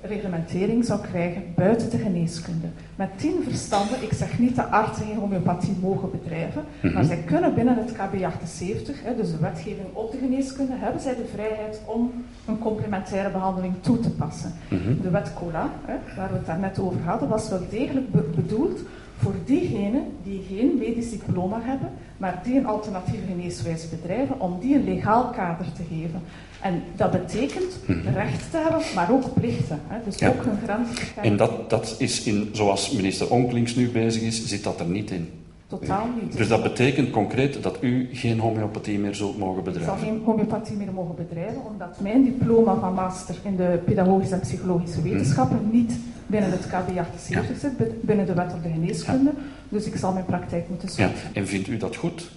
[0.02, 2.68] reglementering zou krijgen buiten de geneeskunde.
[2.96, 6.94] Met tien verstanden, ik zeg niet dat artsen geen homeopathie mogen bedrijven, mm -hmm.
[6.94, 11.02] maar zij kunnen binnen het KB 78, hè, dus de wetgeving op de geneeskunde, hebben
[11.02, 12.12] zij de vrijheid om
[12.46, 14.54] een complementaire behandeling toe te passen.
[14.70, 15.02] Mm -hmm.
[15.02, 18.80] De wet COLA, hè, waar we het daarnet over hadden, was wel degelijk be bedoeld
[19.22, 24.76] voor diegenen die geen medisch diploma hebben, maar die een alternatieve geneeswijze bedrijven, om die
[24.76, 26.22] een legaal kader te geven.
[26.62, 27.80] En dat betekent
[28.14, 29.82] rechten te hebben, maar ook plichten.
[29.88, 29.98] Hè?
[30.06, 30.28] Dus ja.
[30.28, 30.90] ook een grens
[31.22, 35.12] En dat, dat is in, zoals minister Onklings nu bezig is, zit dat er niet
[35.12, 35.30] in.
[35.68, 36.38] Totaal niet.
[36.38, 39.94] Dus dat betekent concreet dat u geen homeopathie meer zult mogen bedrijven?
[39.94, 44.34] Ik zal geen homeopathie meer mogen bedrijven, omdat mijn diploma van master in de pedagogische
[44.34, 45.72] en psychologische wetenschappen mm.
[45.72, 45.94] niet
[46.28, 49.32] binnen het KB 78 zit, binnen de wet op de geneeskunde.
[49.36, 49.42] Ja.
[49.70, 51.16] Dus ik zal mijn praktijk moeten zoeken.
[51.16, 51.40] Ja.
[51.40, 52.30] En vindt u dat goed?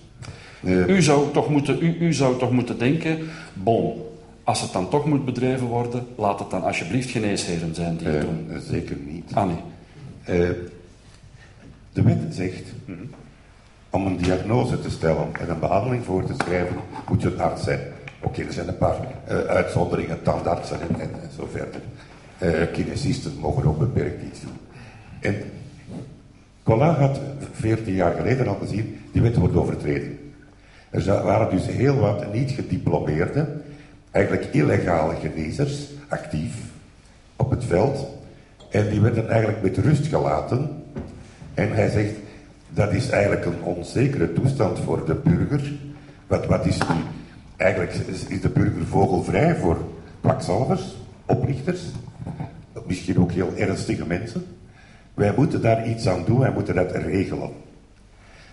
[0.60, 0.86] Nee.
[0.86, 3.18] U, zou toch moeten, u, u zou toch moeten denken,
[3.52, 3.92] bon,
[4.44, 8.24] als het dan toch moet bedreven worden, laat het dan alsjeblieft geneesheren zijn die het
[8.24, 8.60] uh, doen.
[8.60, 9.30] Zeker niet.
[9.34, 9.56] Ah nee.
[10.28, 10.48] Uh,
[11.92, 12.64] de wet zegt,
[13.90, 16.76] om een diagnose te stellen en een behandeling voor te schrijven,
[17.08, 17.80] moet je een arts zijn.
[18.20, 18.96] Oké, okay, er zijn een paar
[19.28, 21.80] uh, uitzonderingen, tandartsen en, zo verder.
[22.72, 24.58] kinesisten mogen ook beperkt iets doen.
[25.20, 25.36] En
[26.62, 27.20] Colin had
[27.52, 30.18] 14 jaar geleden al gezien, die wet wordt overtreden.
[30.90, 33.62] Er waren dus heel wat niet gediplomeerden
[34.14, 36.54] eigenlijk illegale genezers actief
[37.36, 38.06] op het veld.
[38.74, 40.82] En die werden eigenlijk met rust gelaten.
[41.54, 42.14] En hij zegt,
[42.70, 45.72] dat is eigenlijk een onzekere toestand voor de burger.
[46.26, 47.04] Wat, wat is die?
[47.56, 49.76] Eigenlijk is de burger vogelvrij voor
[50.20, 51.80] kwakzalvers, oplichters,
[52.86, 54.44] misschien ook heel ernstige mensen.
[55.14, 57.50] Wij moeten daar iets aan doen, wij moeten dat regelen.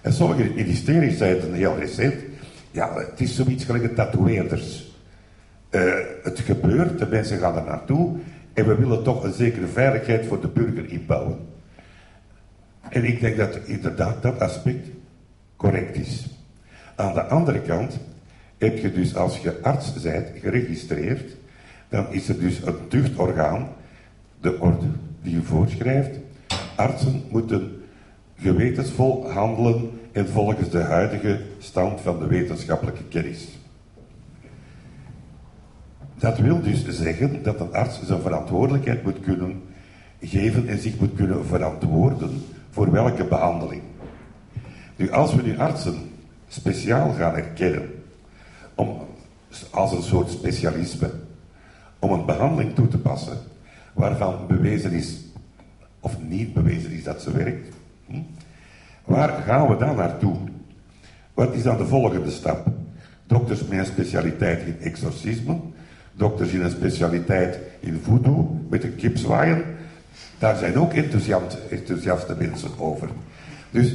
[0.01, 2.15] En sommige ministeries zeiden heel recent,
[2.71, 4.95] ja, het is zoiets gelijk de tatoeëerders.
[5.71, 8.19] Uh, het gebeurt, de mensen gaan er naartoe
[8.53, 11.37] en we willen toch een zekere veiligheid voor de burger inbouwen.
[12.89, 14.87] En ik denk dat inderdaad dat aspect
[15.55, 16.25] correct is.
[16.95, 17.99] Aan de andere kant
[18.57, 21.35] heb je dus als je arts bent geregistreerd,
[21.89, 23.69] dan is er dus een tuchtorgaan,
[24.41, 24.87] de orde
[25.21, 26.19] die je voorschrijft,
[26.75, 27.83] artsen moeten
[28.35, 33.60] gewetensvol handelen en volgens de huidige stand van de wetenschappelijke kennis.
[36.21, 39.63] Dat wil dus zeggen dat een arts zijn verantwoordelijkheid moet kunnen
[40.21, 43.81] geven en zich moet kunnen verantwoorden voor welke behandeling.
[44.95, 45.95] Nu, als we nu artsen
[46.47, 47.89] speciaal gaan erkennen,
[48.75, 48.97] om,
[49.71, 51.11] als een soort specialisme,
[51.99, 53.37] om een behandeling toe te passen
[53.93, 55.19] waarvan bewezen is
[55.99, 58.19] of niet bewezen is dat ze werkt, hm?
[59.05, 60.35] waar gaan we dan naartoe?
[61.33, 62.67] Wat is dan de volgende stap?
[63.27, 65.59] Dokters met specialiteit in exorcisme,
[66.13, 69.63] dokters in een specialiteit in voodoo, met een kip zwaaien,
[70.39, 73.09] daar zijn ook enthousiast, enthousiaste mensen over.
[73.71, 73.93] Dus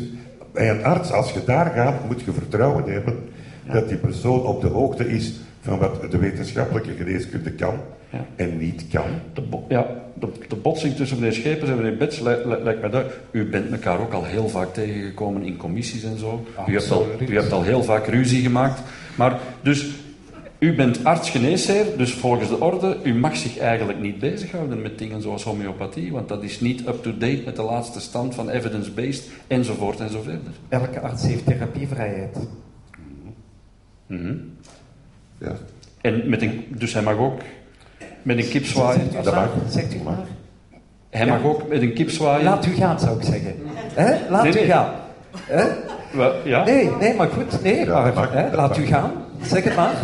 [0.52, 3.18] bij een arts, als je daar gaat, moet je vertrouwen hebben
[3.72, 7.74] dat die persoon op de hoogte is van wat de wetenschappelijke geneeskunde kan
[8.10, 8.24] Ja.
[8.36, 9.04] en niet kan.
[9.34, 13.20] De, ja, de, de botsing tussen meneer Schepens en meneer li- li- lijkt mij duidelijk.
[13.30, 16.46] U bent elkaar ook al heel vaak tegengekomen in commissies en zo.
[16.68, 18.80] U hebt, al, u hebt al heel vaak ruzie gemaakt.
[19.14, 19.86] Maar dus,
[20.58, 25.22] u bent arts-geneesheer, dus volgens de orde, u mag zich eigenlijk niet bezighouden met dingen
[25.22, 30.10] zoals homeopathie, want dat is niet up-to-date met de laatste stand van evidence-based, enzovoort en
[30.10, 30.52] zo verder.
[30.68, 32.36] Elke arts heeft therapiervrijheid.
[34.06, 34.34] Mhm.
[35.38, 35.52] Ja.
[36.00, 37.40] En met een, dus hij mag ook
[38.22, 39.00] met een kip zwaaien.
[39.00, 39.48] Zegt u dat maar.
[39.62, 39.72] mag.
[39.72, 40.26] Zegt u maar.
[41.10, 42.44] Hij mag ook met een kip zwaaien.
[42.44, 43.54] Laat u gaan, zou ik zeggen.
[43.94, 44.30] Hè?
[44.30, 44.66] Laat Nee, u nee.
[44.66, 44.92] gaan.
[46.44, 46.64] Ja?
[46.64, 47.62] Nee, nee, maar goed.
[47.62, 48.32] Nee, Ja, maar mag.
[48.32, 48.42] hè?
[48.42, 48.78] Dat laat mag.
[48.78, 49.10] u gaan.
[49.42, 49.94] Zeg het maar.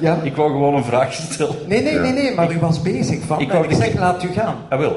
[0.00, 0.18] Ja.
[0.22, 1.54] Ik wou gewoon een vraag stellen.
[1.66, 2.00] Nee, nee, Ja.
[2.00, 3.40] nee, nee, maar u was bezig van.
[3.40, 4.56] Ik wou- ik zeg, laat u gaan.
[4.68, 4.96] Ah, wel.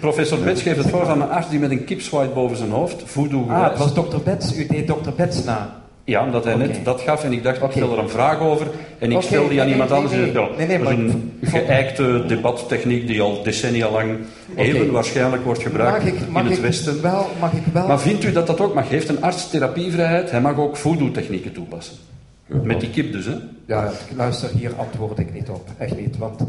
[0.00, 2.70] Professor Bets geeft het voor van een arts die met een kip zwaait boven zijn
[2.70, 4.56] hoofd, voodoo Ah, het was dokter Bets.
[4.56, 5.78] U deed dokter Bets na.
[6.04, 7.72] Ja, omdat hij net dat gaf en ik dacht, ik Oké.
[7.72, 8.66] stel er een vraag over
[8.98, 10.14] en ik stel die aan iemand nee, anders.
[10.16, 14.10] nee, nee, nee, dat is een geëikte debattechniek die al decennia lang
[14.52, 14.60] Oké.
[14.60, 17.02] eeuwen waarschijnlijk wordt gebruikt Mag ik, mag in het ik Westen.
[17.02, 17.86] Wel, mag ik wel.
[17.86, 18.88] Maar vindt u dat dat ook mag?
[18.88, 20.30] Heeft een arts therapievrijheid?
[20.30, 21.96] Hij mag ook voodoo-technieken toepassen.
[22.62, 23.34] Met die kip dus, hè?
[23.66, 25.68] Ja, luister, hier antwoord ik niet op.
[25.78, 26.18] Echt niet.
[26.18, 26.40] Want,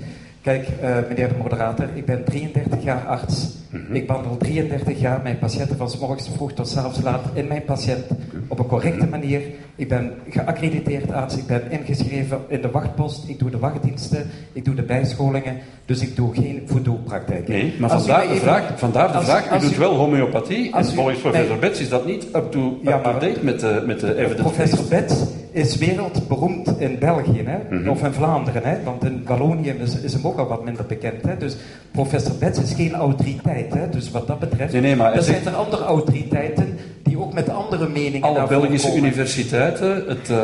[0.42, 3.48] kijk, eh, meneer de moderator, ik ben 33 jaar arts.
[3.70, 3.96] Mhm.
[3.96, 7.48] Ik behandel 33 jaar mijn patiënten van s morgens vroeg tot s avonds laat in
[7.48, 8.06] mijn patiënt
[8.48, 9.42] op een correcte manier.
[9.76, 14.66] Ik ben geaccrediteerd arts, ik ben ingeschreven in de wachtpost, ik doe de wachtdiensten, ik
[14.66, 17.54] doe de bijscholingen, dus ik doe geen voodoo-praktijken.
[17.54, 20.76] Nee, maar vandaar de even- vraag, vandaar de als- vraag u als doet wel homeopathie
[20.76, 21.58] en volgens professor.
[21.60, 26.80] Bets is dat niet Ja, up-to-date met de, met de evidence Professor Bets is wereldberoemd
[26.80, 27.76] in België, hè?
[27.78, 27.90] Mhm.
[27.90, 28.76] of in Vlaanderen, hè?
[28.84, 31.24] want in Wallonië is, is hem ook al wat minder bekend.
[31.26, 31.38] Hè?
[31.38, 31.56] Dus
[31.92, 33.90] professor Bets is geen autoriteit, hè?
[33.90, 34.72] dus wat dat betreft.
[34.74, 38.88] Nee, nee, maar er zijn er andere autoriteiten die ook met andere meningen Alle Belgische
[38.88, 39.04] komen.
[39.06, 40.36] universiteiten, het, eh,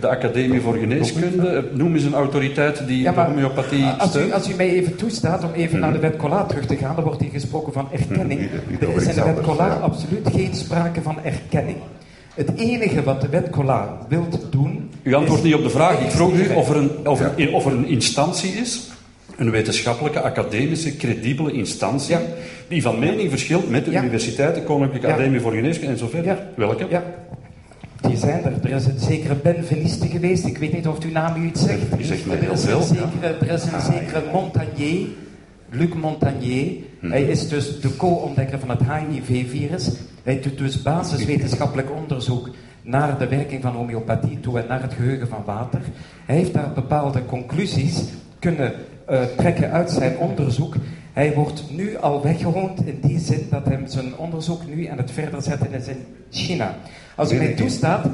[0.00, 4.32] de Academie voor Geneeskunde, noem eens een autoriteit die Ja, maar de homeopathie als u,
[4.32, 7.04] als u mij even toestaat om even naar de wet Collard terug te gaan, dan
[7.04, 8.40] wordt hier gesproken van erkenning.
[8.40, 11.76] Niet- niet Er is in de wet absoluut geen sprake van erkenning.
[12.46, 14.90] Het enige wat de wet Collard wilt doen...
[15.02, 16.00] U antwoordt niet op de vraag.
[16.00, 17.32] Ik vroeg u of er een, of Ja.
[17.36, 18.80] een, of er een instantie is,
[19.36, 22.20] een wetenschappelijke, academische, credibele instantie, Ja.
[22.68, 24.00] die van mening verschilt met de Ja.
[24.02, 25.06] universiteit, de Koninklijke.
[25.06, 26.38] Academie voor Geneeskunde en zo verder.
[26.56, 26.86] Welke?
[26.90, 27.02] Ja,
[28.00, 28.52] die zijn er.
[28.62, 29.64] Er is een zekere Ben
[30.10, 30.44] geweest.
[30.44, 31.96] Ik weet niet of uw naam u iets zegt.
[31.96, 35.06] Die zegt mij er heel is een veel, zekere, Er is een zekere Montagnier,
[35.70, 36.72] Luc Montagnier.
[37.00, 39.90] Hij is dus de co-ontdekker van het HIV-virus.
[40.22, 42.50] Hij doet dus basiswetenschappelijk onderzoek
[42.82, 45.80] naar de werking van homeopathie toe en naar het geheugen van water.
[46.26, 48.02] Hij heeft daar bepaalde conclusies
[48.38, 48.72] kunnen
[49.06, 50.74] eh, trekken uit zijn onderzoek.
[51.12, 55.10] Hij wordt nu al weggehoond in die zin dat hij zijn onderzoek nu aan het
[55.10, 56.74] verder zetten is in China.
[57.14, 58.04] Als u mij toestaat,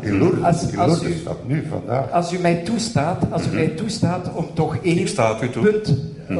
[0.42, 2.11] als, u, staat nu, vandaag.
[2.11, 5.09] als u mij toestaat, als u mij toestaat om toch één Ik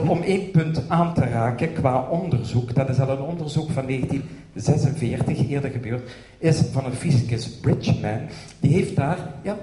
[0.09, 5.49] om één punt aan te raken qua onderzoek, dat is al een onderzoek van 1946
[5.51, 8.21] eerder gebeurd, is van een fysicus Bridgman.
[8.61, 9.57] Die heeft daar, ja,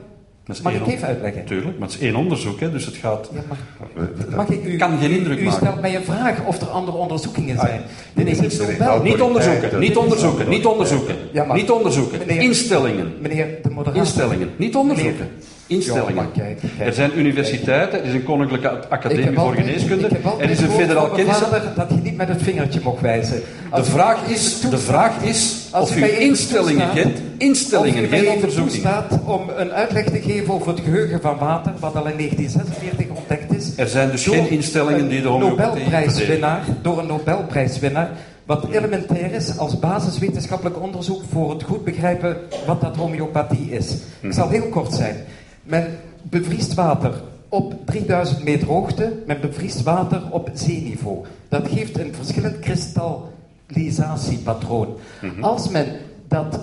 [0.64, 1.46] mag ik even uitleggen?
[1.46, 3.30] Tuurlijk, maar het is één onderzoek, hè, dus het gaat...
[3.34, 3.58] Ja, maar
[3.94, 5.60] We- mag ik u, Kan geen indruk u, u maken.
[5.60, 7.82] stelt mij een vraag of er andere onderzoekingen zijn.
[8.14, 9.02] nee, Dit is niet wel.
[9.02, 11.16] Niet onderzoeken, niet onderzoeken, niet onderzoeken.
[11.32, 12.20] Ja, maar- Niet onderzoeken.
[12.28, 13.14] Meneer- Instellingen.
[13.22, 14.02] Meneer de moderator.
[14.02, 15.28] Instellingen, niet onderzoeken.
[15.74, 16.08] Instellingen.
[16.16, 16.88] Ja, maar kijk, kijk.
[16.88, 20.08] Er zijn universiteiten, er is een Koninklijke Academie voor Geneeskunde,
[20.40, 21.40] er is een federaal kennis.
[21.76, 23.36] dat je niet met het vingertje mocht wijzen.
[23.36, 27.20] De Als vraag, is, de vraag is als of u instellingen kent.
[27.38, 28.74] Instellingen, geen even onderzoeking.
[28.74, 33.06] toestaat om een uitleg te geven over het geheugen van water, wat al in 1946
[33.18, 33.72] ontdekt is.
[33.78, 35.28] Er zijn dus geen instellingen die de.
[35.30, 38.10] Nobelprijswinnaar, door een Nobelprijswinnaar,
[38.46, 43.92] wat elementair is als basiswetenschappelijk onderzoek voor het goed begrijpen wat dat homeopathie is.
[43.92, 44.34] Ik Mhm.
[44.34, 45.16] zal heel kort zijn.
[45.64, 51.26] Men bevriest water op 3000 meter hoogte, men bevriest water op zeeniveau.
[51.50, 53.34] Dat geeft een verschillend kristal
[53.68, 54.98] neutralisatiepatroon.
[55.42, 55.88] Als men
[56.28, 56.60] dat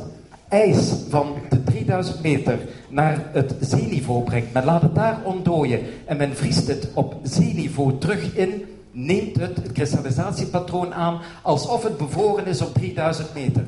[0.48, 2.58] ijs van de 3000 meter
[2.88, 7.98] naar het zeeniveau brengt, men laat het daar ontdooien en men vriest het op zeeniveau
[7.98, 13.64] terug in, neemt het het kristallisatiepatroon aan alsof het bevroren is op 3000 meter.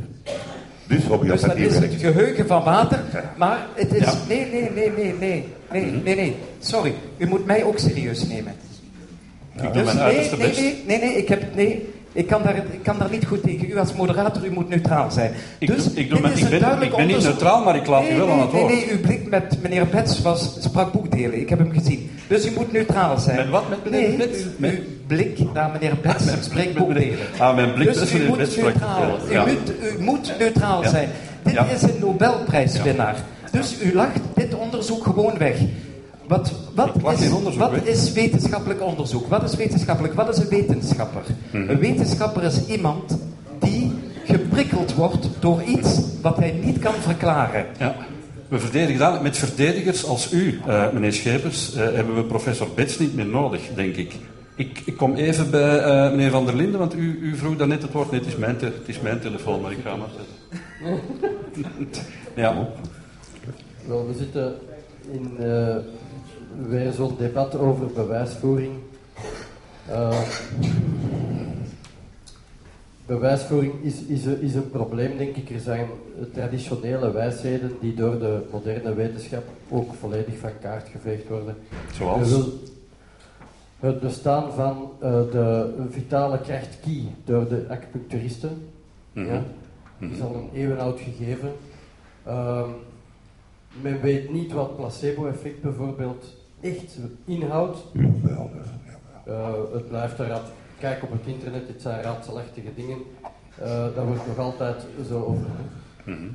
[0.87, 3.01] Dus Dus dat is het geheugen van water,
[3.37, 4.07] maar het is...
[4.29, 6.37] Nee, nee, nee, nee, nee, nee, nee, nee.
[6.61, 8.55] Sorry, u moet mij ook serieus nemen.
[9.63, 11.55] Ik Dus nee, nee, nee, nee, nee, ik heb...
[11.55, 13.71] Nee, ik kan, daar, ik kan daar niet goed tegen.
[13.71, 15.33] U als moderator, u moet neutraal zijn.
[15.59, 18.03] Ik dus, doe- ik doe is ik ben- ik ben niet neutraal, maar ik laat
[18.03, 18.73] u Nee, wel nee, aan het nee, woord.
[18.75, 21.41] Nee, uw blik met meneer Bets was, sprak boekdelen.
[21.41, 22.11] Ik heb hem gezien.
[22.29, 23.37] Dus u moet neutraal zijn.
[23.37, 24.39] Met wat, met meneer nee, Bets?
[24.43, 27.19] Uw, Met- uw blik naar meneer Bets spreekt boekdelen.
[27.39, 29.19] Ah, mijn blik dus u moet neutraal.
[29.31, 30.89] U, moet, u moet neutraal Ja.
[30.89, 31.09] zijn.
[31.43, 31.65] Dit Ja.
[31.67, 33.17] is een Nobelprijswinnaar.
[33.51, 35.57] Dus u lacht dit onderzoek gewoon weg.
[36.33, 36.53] Wat,
[37.03, 39.27] wat, is, wat is wetenschappelijk onderzoek?
[39.29, 40.15] Wat is wetenschappelijk?
[40.15, 41.23] Wat is een wetenschapper?
[41.51, 41.69] Mhm.
[41.71, 43.19] Een wetenschapper is iemand
[43.61, 43.93] die
[44.25, 47.67] geprikkeld wordt door iets wat hij niet kan verklaren.
[47.79, 47.97] Ja.
[48.49, 49.23] We verdedigen dat.
[49.23, 53.61] Met verdedigers als u, eh, meneer Schepers, eh, hebben we professor Bets niet meer nodig,
[53.75, 54.13] denk ik.
[54.57, 57.83] Ik, ik kom even bij eh, meneer Van der Linden, want u, u vroeg daarnet
[57.83, 58.11] het woord.
[58.11, 60.35] Nee, het is mijn, te- het is mijn telefoon, maar ik ga hem afzetten.
[62.35, 62.69] ja.
[63.87, 64.55] Wel, we zitten
[65.13, 65.77] in eh,
[66.69, 68.73] weer zo'n debat over bewijsvoering.
[69.89, 70.21] Eh,
[73.07, 75.51] bewijsvoering is, is, een- is een probleem, denk ik.
[75.51, 75.87] Er zijn
[76.33, 81.57] traditionele wijsheden die door de moderne wetenschap ook volledig van kaart geveegd worden.
[81.93, 82.29] Zoals?
[83.79, 88.69] Het bestaan van eh, de vitale kracht ki door de acupuncturisten.
[89.13, 89.27] Mhm.
[89.27, 89.43] Ja,
[89.99, 91.53] dat is al een eeuwenoud gegeven.
[92.25, 92.69] Ehm,
[93.83, 96.25] men weet niet wat placebo-effect bijvoorbeeld
[96.63, 97.79] echt inhoudt.
[97.93, 98.63] Jawel, ja,
[99.25, 99.67] jawel.
[99.67, 100.47] Eh, het blijft eruit.
[100.79, 102.99] Kijk op het internet, het zijn raadselachtige dingen.
[103.59, 105.47] Eh daar wordt nog altijd zo over.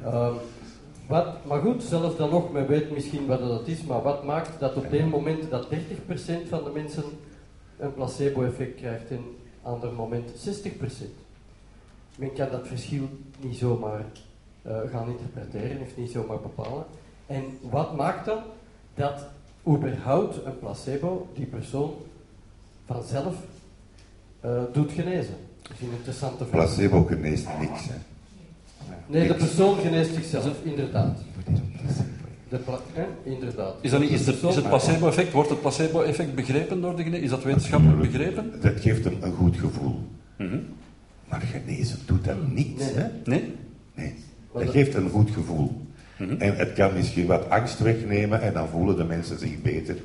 [0.03, 0.33] Ehm,
[1.07, 4.59] wat, maar goed, zelfs dan nog, men weet misschien wat dat is, maar wat maakt
[4.59, 7.03] dat op dit moment dat 30% van de mensen
[7.77, 9.23] een placebo-effect krijgt en
[9.61, 11.13] ander moment 60%?
[12.17, 13.09] Men kan dat verschil
[13.39, 14.05] niet zomaar
[14.63, 16.85] gaan interpreteren, of niet zomaar bepalen.
[17.25, 18.39] En wat maakt dan
[18.95, 19.25] dat
[19.67, 21.93] überhaupt een placebo die persoon
[22.85, 23.35] vanzelf
[24.39, 25.35] eh, doet genezen?
[25.61, 26.65] Dat is een interessante vraag.
[26.65, 27.87] Placebo geneest niks.
[27.87, 27.95] Hè.
[29.07, 31.17] Nee, de persoon geneest zichzelf, inderdaad.
[32.49, 32.59] De?
[33.23, 33.75] Inderdaad.
[33.81, 37.19] Is, dat niet, is, De is het placebo-effect, wordt het placebo-effect begrepen door de gene-
[37.19, 38.51] Is dat wetenschappelijk begrepen?
[38.61, 39.99] Dat geeft hem een goed gevoel.
[40.37, 40.57] Mhm.
[41.29, 42.77] Maar genezen doet dat niet.
[42.77, 42.93] Nee.
[42.93, 43.07] Hè?
[43.25, 43.53] Nee?
[43.95, 44.13] Nee.
[44.53, 45.81] Dat het- geeft een goed gevoel.
[46.17, 49.95] En het kan misschien wat angst wegnemen en dan voelen de mensen zich beter.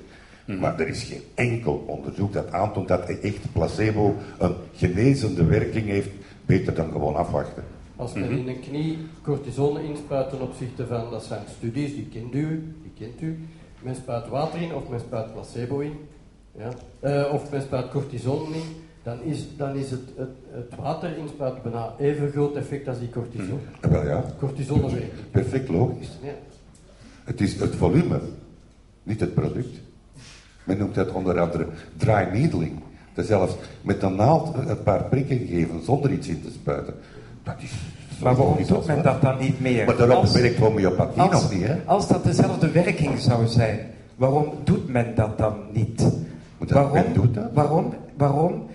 [0.45, 6.11] Maar er is geen enkel onderzoek dat aantoont dat echt placebo een genezende werking heeft.
[6.47, 7.65] Beter dan gewoon afwachten.
[7.97, 12.35] Als men in een knie cortisone inspuit ten opzichte van, dat zijn studies, die kent
[12.35, 13.39] u, die kent u.
[13.83, 15.93] Men spuit water in of men spuit placebo in.
[16.57, 16.69] Ja.
[17.01, 18.63] Eh, of men spuit cortisone in.
[19.03, 23.11] Dan is, dan is het, het, het water inspuiten bijna even groot effect als die
[23.11, 23.59] cortisone.
[23.81, 25.31] Eh, Wel ja, werkt niet.
[25.31, 26.19] perfect logisch.
[26.23, 26.31] Ja.
[27.25, 28.21] Het is het volume,
[29.03, 29.81] niet het product.
[30.65, 32.73] Men noemt dat onder andere dry needling.
[33.15, 36.95] Dat zelfs met een naald een paar prikken geven zonder iets in te spuiten.
[37.43, 37.71] Dat is
[38.23, 39.87] Maar waarom doet men dat dan niet meer?
[39.87, 41.77] Maar daarom Als- werkt homeopathie als, nog niet, hè?
[41.87, 43.79] als dat dezelfde werking zou zijn,
[44.17, 45.99] waarom doet men dat dan niet?
[45.99, 47.51] Dat- waarom, men doet dat.
[47.53, 48.67] Waarom, waarom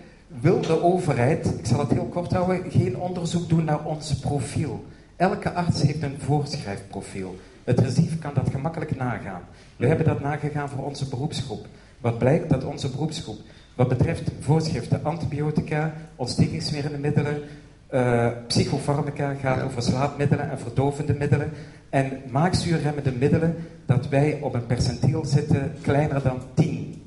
[0.41, 4.86] wil de overheid, ik zal het heel kort houden, geen onderzoek doen naar ons profiel?
[5.15, 7.36] Elke arts heeft een voorschrijfprofiel.
[7.63, 9.41] Het recief kan dat gemakkelijk nagaan.
[9.76, 11.65] We hebben dat nagegaan voor onze beroepsgroep.
[12.02, 13.38] Wat blijkt dat onze beroepsgroep,
[13.76, 17.41] wat betreft voorschriften antibiotica, ontstekingsmerende middelen,
[17.88, 19.63] eh, psychofarmaca gaat Ja.
[19.63, 21.52] over slaapmiddelen en verdovende middelen.
[21.89, 27.04] En maagzuurremmende middelen, dat wij op een percentiel zitten kleiner dan 10.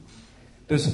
[0.67, 0.91] Dus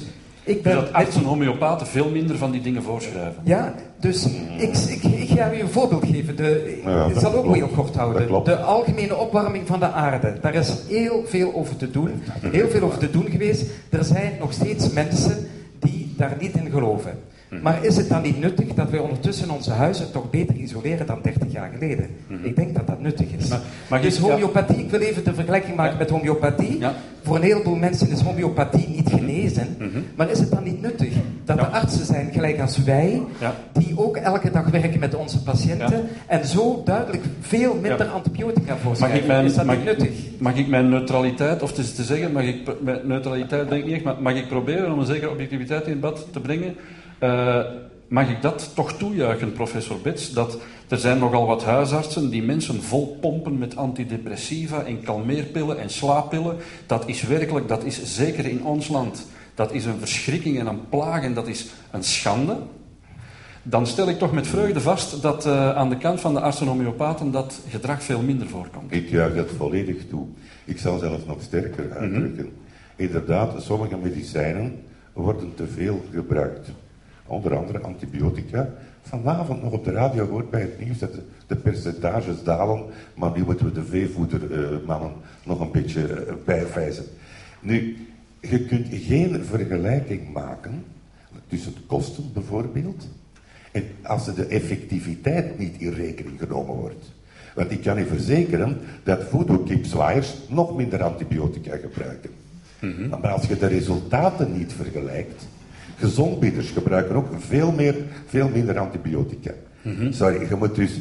[0.47, 0.75] ik Dus ben...
[0.75, 3.41] dat artsen en homeopaten veel minder van die dingen voorschrijven.
[3.43, 4.25] Ja, dus
[4.57, 6.35] ik, ik, ik ga u een voorbeeld geven.
[6.35, 7.57] De, Ja, ik dat zal ook klopt.
[7.57, 8.43] heel kort houden.
[8.43, 10.37] De algemene opwarming van de aarde.
[10.41, 12.21] Daar is heel veel over te doen.
[12.51, 13.65] Heel veel over te doen geweest.
[13.89, 15.47] Er zijn nog steeds mensen
[15.79, 17.19] die daar niet in geloven.
[17.49, 17.61] Mhm.
[17.61, 21.19] Maar is het dan niet nuttig dat wij ondertussen onze huizen toch beter isoleren dan
[21.21, 22.07] 30 jaar geleden?
[22.41, 23.47] Ik denk dat dat nuttig is.
[23.49, 23.59] Mhm.
[23.89, 24.21] Maar- dus ja.
[24.21, 25.97] homeopathie, ik wil even de vergelijking maken Ja.
[25.99, 26.79] met homeopathie.
[26.79, 26.93] Ja.
[27.23, 29.77] Voor een heleboel mensen is homeopathie niet genezen.
[30.15, 31.13] Maar is het dan niet nuttig
[31.45, 31.65] dat Mhm.
[31.65, 33.21] De artsen zijn, gelijk als wij,
[33.73, 38.79] die ook elke dag werken met onze patiënten en zo duidelijk veel minder antibiotica Mag
[38.81, 39.19] voorschrijven?
[39.19, 40.09] ik, mijn, is dat mag, niet nuttig?
[40.39, 43.85] mag ik mijn neutraliteit, of het is te zeggen, mag ik, mijn neutraliteit denk ik
[43.87, 46.75] niet echt, maar mag ik proberen om een zekere objectiviteit in het bad te brengen?
[47.19, 47.59] Eh,
[48.07, 52.83] mag ik dat toch toejuichen, professor Bets, dat er zijn nogal wat huisartsen die mensen
[52.83, 56.55] vol pompen met antidepressiva en kalmeerpillen en slaappillen.
[56.85, 60.89] Dat is werkelijk, dat is zeker in ons land, dat is een verschrikking en een
[60.89, 62.57] plaag en dat is een schande.
[63.63, 66.67] Dan stel ik toch met vreugde vast dat uh, aan de kant van de artsen
[66.67, 68.93] homeopaten dat gedrag veel minder voorkomt.
[68.93, 70.25] Ik juich dat volledig toe.
[70.65, 72.43] Ik zal zelfs nog sterker uitdrukken.
[72.43, 72.65] Mm -hmm.
[72.95, 74.79] Inderdaad, sommige medicijnen
[75.13, 76.69] worden te veel gebruikt.
[77.27, 78.69] Onder andere antibiotica.
[79.01, 82.83] Vanavond nog op de radio gehoord bij het nieuws dat de, de percentages dalen,
[83.15, 85.11] maar nu moeten we de veevoedermannen
[85.45, 87.05] nog een beetje uh, bijwijzen.
[87.59, 88.07] Nu,
[88.41, 90.83] je kunt geen vergelijking maken
[91.47, 93.07] tussen de kosten bijvoorbeeld
[93.71, 97.11] en als de effectiviteit niet in rekening genomen wordt.
[97.55, 102.29] Want ik kan u verzekeren dat voodoo-kipzwaaiers nog minder antibiotica gebruiken.
[102.79, 103.09] Mm -hmm.
[103.09, 105.47] Maar als je de resultaten niet vergelijkt,
[105.97, 109.51] gezondbieders gebruiken ook veel, meer, veel minder antibiotica.
[109.81, 110.11] Mm -hmm.
[110.11, 110.99] Sorry, je moet dus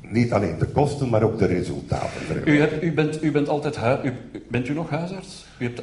[0.00, 2.42] niet alleen de kosten, maar ook de resultaten.
[2.44, 4.12] U, hebt, u, bent, u bent altijd u,
[4.48, 5.46] bent u nog huisarts?
[5.58, 5.82] U hebt,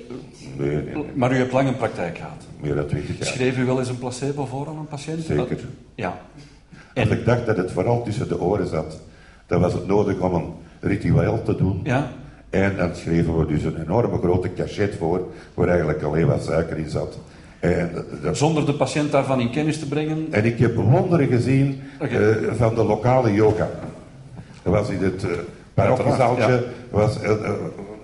[0.57, 2.45] nee, nee, nee, Maar u hebt lang een praktijk gehad?
[2.59, 3.27] Meer dan twintig jaar.
[3.27, 5.23] Schreef u wel eens een placebo voor aan een patiënt?
[5.23, 5.59] Zeker.
[5.95, 6.21] Ja.
[6.93, 8.99] En ik dacht dat het vooral tussen de oren zat,
[9.47, 11.79] dan was het nodig om een ritueel te doen.
[11.83, 12.11] Ja.
[12.49, 16.77] En dan schreven we dus een enorme grote cachet voor, waar eigenlijk alleen wat suiker
[16.77, 17.17] in zat.
[17.63, 18.37] En, dat...
[18.37, 20.27] Zonder de patiënt daarvan in kennis te brengen?
[20.31, 22.19] En ik heb wonderen gezien okay.
[22.19, 23.69] uh, van de lokale yoga.
[24.63, 25.31] Er was in het uh,
[25.73, 26.61] parochiezaaltje, ja.
[26.89, 27.31] was, uh,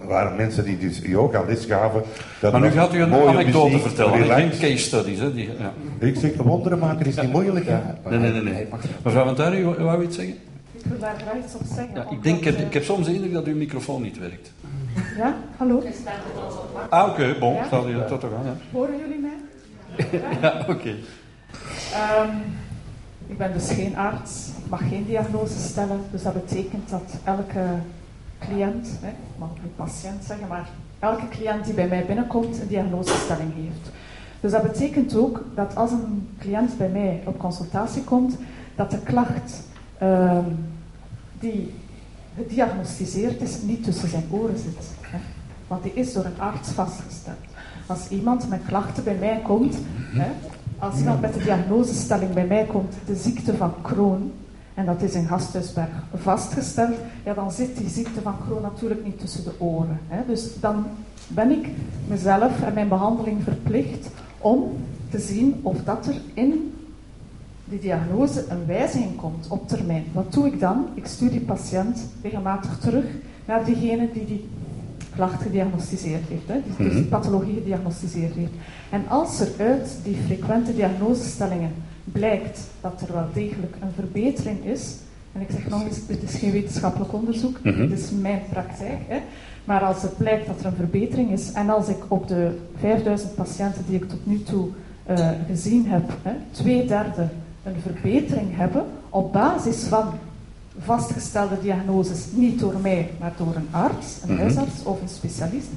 [0.08, 2.02] waren mensen die dus yoga les gaven.
[2.42, 5.20] maar nu gaat u een anekdote muziek, vertellen, geen case studies.
[5.20, 5.74] Hè, die, ja.
[6.08, 7.66] Ik zeg, wonderen maken is niet moeilijk.
[7.66, 7.98] Ja.
[8.10, 8.42] Nee, nee, nee.
[8.42, 8.68] nee.
[9.04, 10.36] Mevrouw Van Tuin, u wou iets zeggen?
[10.72, 11.96] Ik wil daar graag iets op zeggen.
[11.96, 14.52] Ja, ik, denk, ik, ik heb soms de indruk dat uw microfoon niet werkt.
[15.18, 15.84] Ja, hallo?
[16.90, 17.66] Ah, oké, okay, bon, ja?
[17.66, 18.46] staat hier tot toch aan.
[18.46, 18.56] Ja.
[18.72, 19.29] Horen jullie mij?
[20.42, 20.90] Ja, oké.
[20.90, 22.42] Um,
[23.28, 27.64] ik ben dus geen arts, ik mag geen diagnose stellen, dus dat betekent dat elke
[28.40, 32.68] cliënt, hè, ik mag niet patiënt zeggen, maar elke cliënt die bij mij binnenkomt een
[32.68, 33.92] diagnosestelling heeft.
[34.40, 38.38] Dus dat betekent ook dat als een cliënt bij mij op consultatie komt,
[38.76, 39.64] dat de klacht
[40.02, 40.66] um,
[41.40, 41.74] die
[42.36, 44.92] gediagnosticeerd is, niet tussen zijn oren zit.
[45.02, 45.18] Hè?
[45.68, 47.38] Want die is door een arts vastgesteld.
[47.90, 49.76] Als iemand met klachten bij mij komt,
[50.12, 50.28] hè,
[50.80, 54.32] als iemand met de diagnosestelling bij mij komt, de ziekte van Crohn,
[54.74, 59.20] en dat is in Gasthuisberg vastgesteld, ja, dan zit die ziekte van Crohn natuurlijk niet
[59.20, 60.00] tussen de oren.
[60.08, 60.26] Hè.
[60.28, 60.86] Dus dan
[61.28, 61.68] ben ik
[62.08, 64.78] mezelf en mijn behandeling verplicht om
[65.10, 66.74] te zien of dat er in
[67.66, 70.06] die diagnose een wijziging komt op termijn.
[70.12, 70.88] Wat doe ik dan?
[70.94, 73.06] Ik stuur die patiënt regelmatig terug
[73.46, 74.50] naar diegene die die
[75.20, 78.52] klacht gediagnosticeerd heeft, hè, dus die pathologie gediagnosticeerd heeft.
[78.90, 81.72] En als er uit die frequente diagnosestellingen
[82.04, 84.96] blijkt dat er wel degelijk een verbetering is,
[85.32, 87.90] en ik zeg nog eens, dit is geen wetenschappelijk onderzoek, mm -hmm.
[87.90, 89.20] dit is mijn praktijk, hè,
[89.64, 93.36] maar als het blijkt dat er een verbetering is, en als ik op de 5000
[93.36, 94.68] patiënten die ik tot nu toe
[95.10, 97.28] uh, gezien heb, hè, twee derde
[97.64, 100.14] een verbetering hebben op basis van
[100.78, 105.68] vastgestelde diagnoses, niet door mij, maar door een arts, een huisarts of een specialist,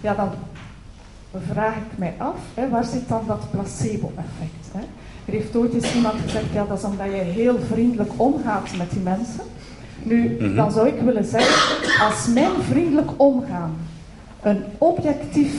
[0.00, 0.28] ja, dan
[1.52, 4.88] vraag ik mij af, hè, waar zit dan dat placebo-effect?
[5.24, 8.90] Er heeft ooit eens iemand gezegd, ja, dat is omdat je heel vriendelijk omgaat met
[8.90, 9.44] die mensen.
[10.02, 10.54] Nu, -hmm.
[10.54, 13.76] dan zou ik willen zeggen, als mijn vriendelijk omgaan
[14.42, 15.54] een objectief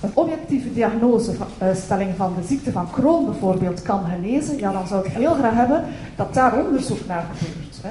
[0.00, 5.12] een objectieve diagnosestelling van de ziekte van Crohn bijvoorbeeld kan genezen, ja, dan zou ik
[5.12, 5.84] heel graag hebben
[6.16, 7.69] dat daar onderzoek naar gebeurt.
[7.82, 7.90] Hè.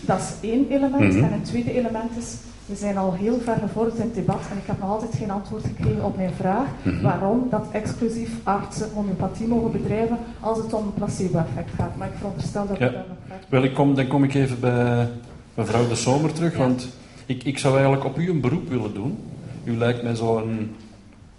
[0.00, 1.02] Dat is één element.
[1.02, 1.24] Mm -hmm.
[1.24, 2.34] En een tweede element is,
[2.66, 5.30] we zijn al heel ver gevorderd in het debat en ik heb nog altijd geen
[5.30, 7.02] antwoord gekregen op mijn vraag mm -hmm.
[7.02, 11.96] waarom dat exclusief artsen homeopathie mogen bedrijven als het om een placebo-effect gaat.
[11.96, 12.86] Maar ik veronderstel dat ja.
[12.86, 15.08] we daar nog Wel, ik kom, dan kom ik even bij
[15.54, 16.58] mevrouw De Zomer terug, ja.
[16.58, 16.88] want
[17.26, 19.18] ik, ik zou eigenlijk op u een beroep willen doen.
[19.64, 20.70] U lijkt mij zo'n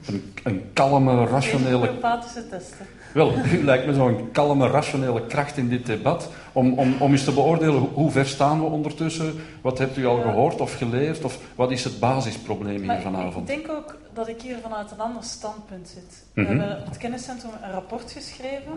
[0.06, 1.76] een, een kalme, rationele...
[1.76, 2.86] Homeopathische testen.
[3.14, 6.30] Wel, u lijkt me zo'n kalme, rationele kracht in dit debat.
[6.52, 9.34] Om, om, om eens te beoordelen hoe ver staan we ondertussen.
[9.62, 11.24] Wat hebt u al gehoord of geleerd?
[11.24, 13.50] Of wat is het basisprobleem hier maar vanavond?
[13.50, 16.26] Ik denk ook dat ik hier vanuit een ander standpunt zit.
[16.34, 16.60] We mm -hmm.
[16.60, 18.74] hebben het kenniscentrum een rapport geschreven.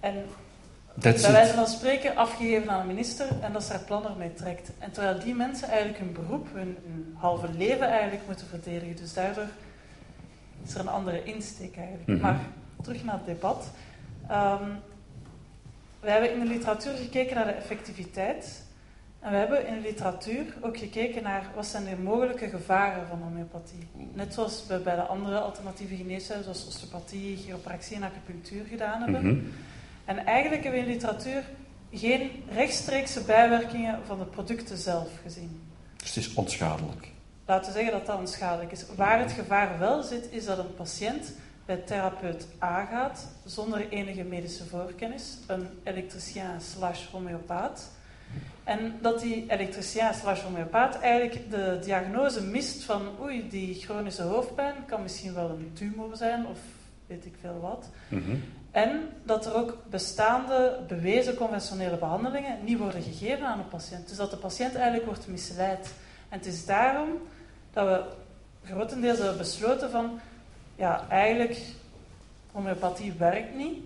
[0.00, 0.14] En
[1.00, 4.32] That's bij wijze van spreken afgegeven aan de minister en dat ze haar plan ermee
[4.32, 4.70] trekt.
[4.78, 8.96] En terwijl die mensen eigenlijk hun beroep, hun, hun halve leven eigenlijk moeten verdedigen.
[8.96, 9.48] Dus daardoor
[10.64, 12.06] is er een andere insteek eigenlijk.
[12.06, 12.22] Mm -hmm.
[12.22, 12.40] Maar
[12.82, 13.70] terug naar het debat.
[14.30, 14.82] Um,
[16.00, 18.64] we hebben in de literatuur gekeken naar de effectiviteit.
[19.20, 23.22] En we hebben in de literatuur ook gekeken naar wat zijn de mogelijke gevaren van
[23.22, 23.86] homeopathie.
[24.12, 29.20] Net zoals we bij de andere alternatieve geneeshuizen, zoals osteopathie, chiropractie en acupunctuur gedaan hebben.
[29.20, 29.52] Mm -hmm.
[30.04, 31.42] En eigenlijk hebben we in literatuur
[31.92, 35.60] geen rechtstreekse bijwerkingen van de producten zelf gezien.
[35.96, 37.08] Dus het is onschadelijk.
[37.46, 38.86] Laten we zeggen dat dat onschadelijk is.
[38.96, 41.32] Waar het gevaar wel zit, is dat een patiënt
[41.66, 47.90] bij therapeut A gaat, zonder enige medische voorkennis, een elektricien slash homeopaat.
[48.64, 54.74] En dat die elektricien slash homeopaat eigenlijk de diagnose mist van oei, die chronische hoofdpijn
[54.86, 56.58] kan misschien wel een tumor zijn of
[57.06, 57.88] weet ik veel wat.
[58.08, 58.36] Mhm.
[58.70, 64.08] En dat er ook bestaande bewezen conventionele behandelingen niet worden gegeven aan de patiënt.
[64.08, 65.94] Dus dat de patiënt eigenlijk wordt misleid.
[66.28, 67.08] En het is daarom
[67.72, 68.04] dat we
[68.72, 70.20] grotendeels hebben besloten van,
[70.76, 71.58] ja, eigenlijk,
[72.52, 73.78] homeopathie werkt niet.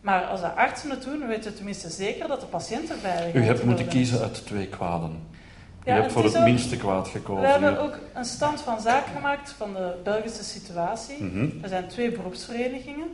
[0.00, 3.38] Maar als de artsen het doen, weten we tenminste zeker dat de patiënt erbij U
[3.38, 5.10] gaat hebt moeten kiezen uit twee kwaden.
[5.10, 7.42] U Ja, hebt voor het ook- minste kwaad gekozen.
[7.42, 11.22] We hebben ook een stand van zaken gemaakt van de Belgische situatie.
[11.22, 11.48] Mhm.
[11.62, 13.06] Er zijn twee beroepsverenigingen.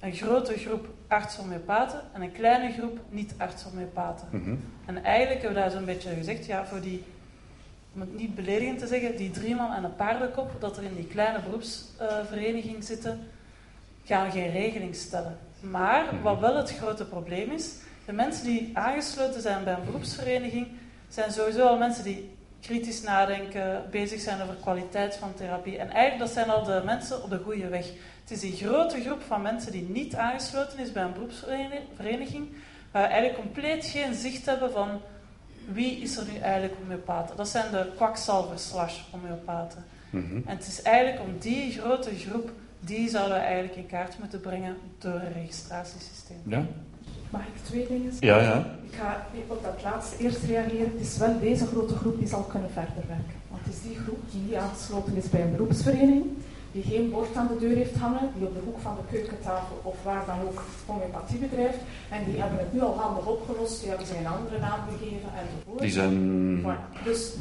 [0.00, 4.28] Een grote groep arts-homeopaten en een kleine groep niet-arts-homeopaten.
[4.30, 4.54] Mhm.
[4.86, 7.04] En eigenlijk hebben we daar zo'n beetje gezegd, ja, voor die,
[7.94, 10.94] om het niet beledigend te zeggen, die drie man en een paardenkop, dat er in
[10.94, 13.28] die kleine beroepsvereniging zitten,
[14.04, 15.38] gaan geen regeling stellen.
[15.60, 17.74] Maar wat wel het grote probleem is,
[18.06, 20.66] de mensen die aangesloten zijn bij een beroepsvereniging,
[21.08, 22.30] zijn sowieso al mensen die
[22.60, 25.78] kritisch nadenken, bezig zijn over kwaliteit van therapie.
[25.78, 27.86] En eigenlijk, dat zijn al de mensen op de goede weg.
[28.20, 32.48] Het is die grote groep van mensen die niet aangesloten is bij een beroepsvereniging,
[32.90, 35.00] waar eigenlijk compleet geen zicht hebben van
[35.72, 37.36] wie is er nu eigenlijk homeopaten.
[37.36, 39.84] Dat zijn de kwakzalvers slash homeopaten.
[40.10, 40.34] Mhm.
[40.34, 42.50] En het is eigenlijk om die grote groep,
[42.80, 46.40] die zouden we eigenlijk in kaart moeten brengen door een registratiesysteem.
[46.46, 46.66] Ja?
[47.30, 48.28] Mag ik twee dingen zeggen?
[48.28, 48.78] Ja, ja.
[48.90, 50.92] Ik ga op dat laatste eerst reageren.
[50.92, 53.38] Het is wel deze grote groep die zal kunnen verder werken.
[53.50, 56.24] Want het is die groep die niet aangesloten is bij een beroepsvereniging,
[56.72, 59.80] die geen bord aan de deur heeft hangen, die op de hoek van de keukentafel
[59.82, 61.78] of waar dan ook homeopathie bedrijft.
[62.10, 65.28] En die hebben het nu al handig opgelost, die hebben ze een andere naam gegeven
[65.42, 65.80] enzovoort.
[65.80, 66.14] Die zijn...
[66.62, 67.04] Voilà.
[67.04, 67.32] Dus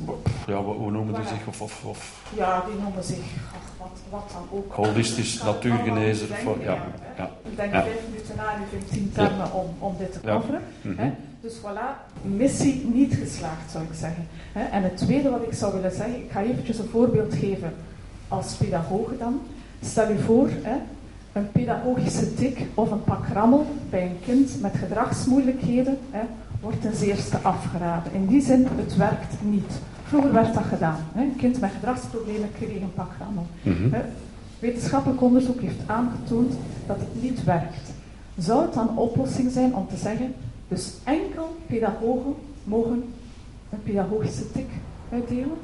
[0.47, 1.27] Ja, hoe noemen die Voilà.
[1.27, 1.47] zich?
[1.47, 3.25] Of, of, of ja, die noemen zich
[3.57, 4.73] ach, wat, wat dan ook.
[4.73, 6.27] holistisch natuurgenezer.
[6.27, 6.77] Voor, ja,
[7.17, 7.29] ja.
[7.49, 7.83] Ik denk Ja.
[7.83, 10.61] vijf minuten na en u vindt tien termen om, om dit te coveren.
[10.81, 11.09] Mhm.
[11.41, 11.87] Dus voilà,
[12.21, 14.27] missie niet geslaagd zou ik zeggen.
[14.71, 17.73] En het tweede wat ik zou willen zeggen, ik ga eventjes een voorbeeld geven
[18.29, 19.39] als pedagoge dan.
[19.81, 20.75] Stel u voor, hè,
[21.33, 26.21] een pedagogische tik of een pak rammel bij een kind met gedragsmoeilijkheden hè,
[26.61, 28.13] wordt ten zeerste afgeraden.
[28.13, 29.71] In die zin, het werkt niet.
[30.03, 30.99] Vroeger werd dat gedaan.
[31.13, 31.21] Hè.
[31.21, 33.45] Een kind met gedragsproblemen kreeg een pak rammel.
[33.61, 34.01] Mhm.
[34.59, 36.53] Wetenschappelijk onderzoek heeft aangetoond
[36.87, 37.91] dat het niet werkt.
[38.37, 40.33] Zou het dan een oplossing zijn om te zeggen,
[40.67, 43.03] dus enkel pedagogen mogen
[43.69, 44.67] een pedagogische tik
[45.11, 45.57] uitdelen?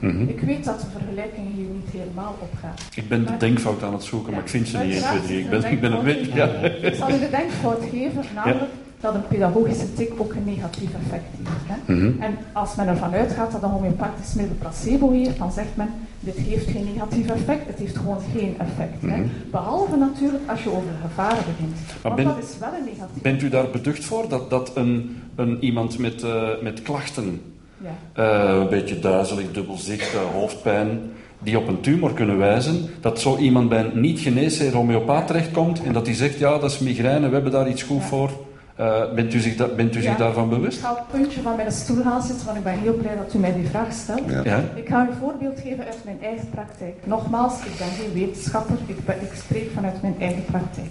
[0.00, 0.28] Mhm.
[0.28, 2.74] Ik weet dat de vergelijkingen hier niet helemaal opgaan.
[2.94, 5.40] Ik ben de denkfout aan het zoeken, maar ik vind ze niet 1, 2, 3.
[5.40, 6.34] Ik ben, ik ben een beetje...
[6.34, 6.46] Ja.
[6.88, 8.70] Ik zal u de denkfout geven, namelijk
[9.00, 11.66] dat een pedagogische tik ook een negatief effect heeft.
[11.66, 11.94] Hè?
[11.94, 12.22] Mhm.
[12.22, 15.88] En als men ervan uitgaat dat een homeopathisch middel placebo heeft, dan zegt men,
[16.20, 19.02] dit heeft geen negatief effect, het heeft gewoon geen effect.
[19.02, 19.16] Hè?
[19.16, 19.26] Mhm.
[19.50, 21.76] Behalve natuurlijk als je over gevaren begint.
[22.02, 25.16] Want ben- dat is wel een negatief Bent u daar beducht voor dat, dat een,
[25.34, 27.40] een, iemand met, eh, met klachten,
[27.82, 28.22] Ja.
[28.52, 31.00] eh, een beetje duizelig, dubbelzicht, eh, hoofdpijn,
[31.38, 35.92] die op een tumor kunnen wijzen, dat zo iemand bij een niet-geneesheer homeopaat terechtkomt en
[35.92, 38.06] dat hij zegt, ja, dat is migraine, we hebben daar iets goed Ja.
[38.06, 38.30] voor.
[38.76, 40.16] Eh, bent u zich, da- bent u zich Ja.
[40.16, 40.80] daarvan Ik bewust?
[40.80, 43.34] ga op het puntje van mijn stoel gaan zitten, want ik ben heel blij dat
[43.34, 44.22] u mij die vraag stelt.
[44.30, 44.40] Ja.
[44.44, 44.60] Ja?
[44.74, 46.94] Ik ga u een voorbeeld geven uit mijn eigen praktijk.
[47.04, 50.90] Nogmaals, ik ben geen wetenschapper, ik, ben, ik spreek vanuit mijn eigen praktijk.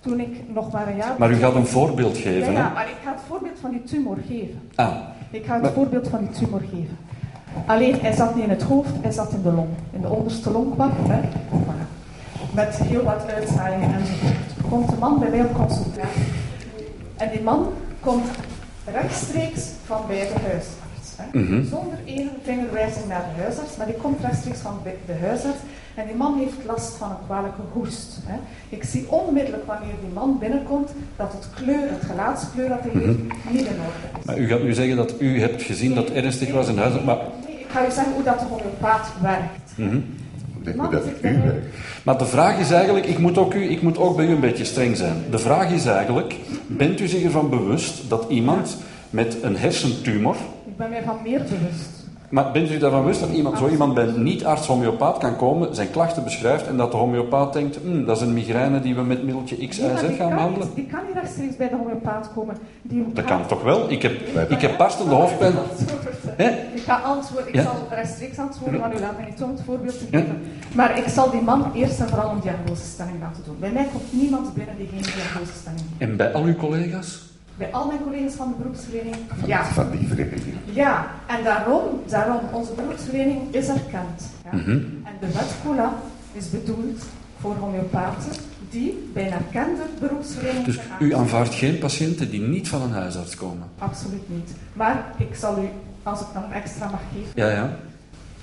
[0.00, 1.14] Toen ik nog maar een jaar...
[1.18, 2.72] Maar u gaat een voorbeeld Ja, geven, ja, hè?
[2.74, 4.60] maar ik ga het voorbeeld van die tumor geven.
[4.74, 4.96] Ah,
[5.32, 6.96] Ik ga het Maar- voorbeeld van die tumor geven.
[7.66, 9.68] Alleen, hij zat niet in het hoofd, hij zat in de long.
[9.90, 10.50] In de onderste?
[10.50, 11.86] Voilà.
[12.54, 14.68] Met heel wat uitzaaiingen enzovoort.
[14.70, 16.22] Komt de man bij mij op consultatie.
[17.16, 17.66] En die man
[18.00, 18.26] komt
[18.92, 21.08] rechtstreeks van bij de huisarts.
[21.16, 21.38] Hè?
[21.38, 21.64] Mhm.
[21.64, 25.58] Zonder enige vingerwijzing naar de huisarts, maar die komt rechtstreeks van bij de huisarts.
[25.94, 28.18] En die man heeft last van een kwalijke hoest.
[28.24, 28.38] Hè?
[28.68, 33.18] Ik zie onmiddellijk wanneer die man binnenkomt dat het kleur, het gelaatskleur dat hij heeft,
[33.50, 34.24] niet in orde is.
[34.24, 37.18] maar u gaat nu zeggen dat u hebt gezien dat ernstig was in huis, maar,
[37.46, 39.72] Nee, ik ga u zeggen hoe dat de homeopaat werkt.
[40.58, 41.66] Ik denk dat u werkt.
[42.04, 44.40] maar de vraag is eigenlijk, ik moet, ook u, ik moet ook bij u een
[44.40, 45.16] beetje streng zijn.
[45.30, 46.34] De vraag is eigenlijk,
[46.66, 48.76] bent u zich ervan bewust dat iemand
[49.10, 50.36] met een hersentumor
[50.66, 52.01] Ik ben mij van meer bewust.
[52.32, 55.74] Maar bent u daarvan bewust dat iemand, zo iemand bij een niet-arts homeopaat kan komen,
[55.74, 59.02] zijn klachten beschrijft en dat de homeopaat denkt, "Hm, dat is een migraine die we
[59.02, 60.68] met middeltje X maar Z gaan kan behandelen?
[60.74, 62.56] Die kan niet rechtstreeks bij de homeopaat komen.
[62.82, 63.90] Die Dat kan toch wel?
[63.90, 64.12] Ik heb,
[64.48, 65.54] ik heb barstende hoofdpijn.
[66.74, 69.98] Ik ga antwoorden, ik zal rechtstreeks antwoorden, want u laat mij niet om het voorbeeld
[69.98, 70.42] te geven.
[70.74, 73.56] Maar ik zal die man eerst en vooral een diagnosestelling laten doen.
[73.60, 76.10] Bij mij komt niemand binnen die geen diagnosestelling heeft.
[76.10, 77.31] En bij al uw collega's?
[77.56, 79.64] Bij al mijn collega's van de beroepsvereniging, ja.
[79.64, 80.54] Van die vereniging.
[80.64, 84.30] Ja, en daarom, daarom onze beroepsvereniging is erkend.
[84.44, 84.50] Ja.
[84.58, 84.70] Mhm.
[85.04, 85.92] En de wet COLA
[86.32, 87.02] is bedoeld
[87.40, 88.32] voor homeopaten
[88.70, 93.34] die bij een erkende beroepsvereniging Dus u aanvaardt geen patiënten die niet van een huisarts
[93.36, 93.68] komen?
[93.78, 94.50] Absoluut niet.
[94.72, 95.68] Maar ik zal u,
[96.02, 97.76] als ik nog extra mag geven, Ja, ja.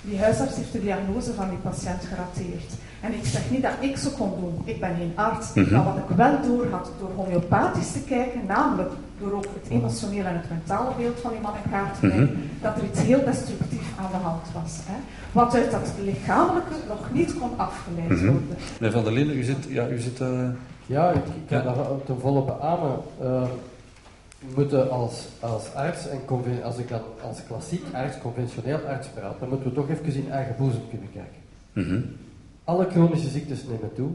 [0.01, 2.73] die huisarts heeft de diagnose van die patiënt gerateerd.
[3.01, 4.61] En ik zeg niet dat ik zo kon doen.
[4.63, 5.53] Ik ben geen arts.
[5.53, 5.73] Mhm.
[5.73, 8.89] Maar wat ik wel door had door homeopathisch te kijken, namelijk
[9.19, 12.15] door ook het emotionele en het mentale beeld van die man in kaart te Mhm.
[12.15, 14.77] brengen, dat er iets heel destructief aan de hand was.
[14.85, 14.95] Hè.
[15.31, 18.25] Wat uit dat lichamelijke nog niet kon afgeleid Mhm.
[18.25, 18.47] worden.
[18.79, 19.65] Meneer Van der Linden, u zit...
[19.67, 20.49] Ja, u zit eh,
[20.85, 21.63] Ja, ik, ik kan Ja.
[21.73, 22.97] dat ten volle beamen.
[23.21, 23.43] Eh,
[24.39, 26.19] we moeten als, als arts, en
[26.63, 30.31] als ik dan als klassiek arts, conventioneel arts praat, dan moeten we toch even in
[30.31, 31.37] eigen boezem kunnen kijken.
[32.69, 34.09] Alle chronische ziektes nemen toe.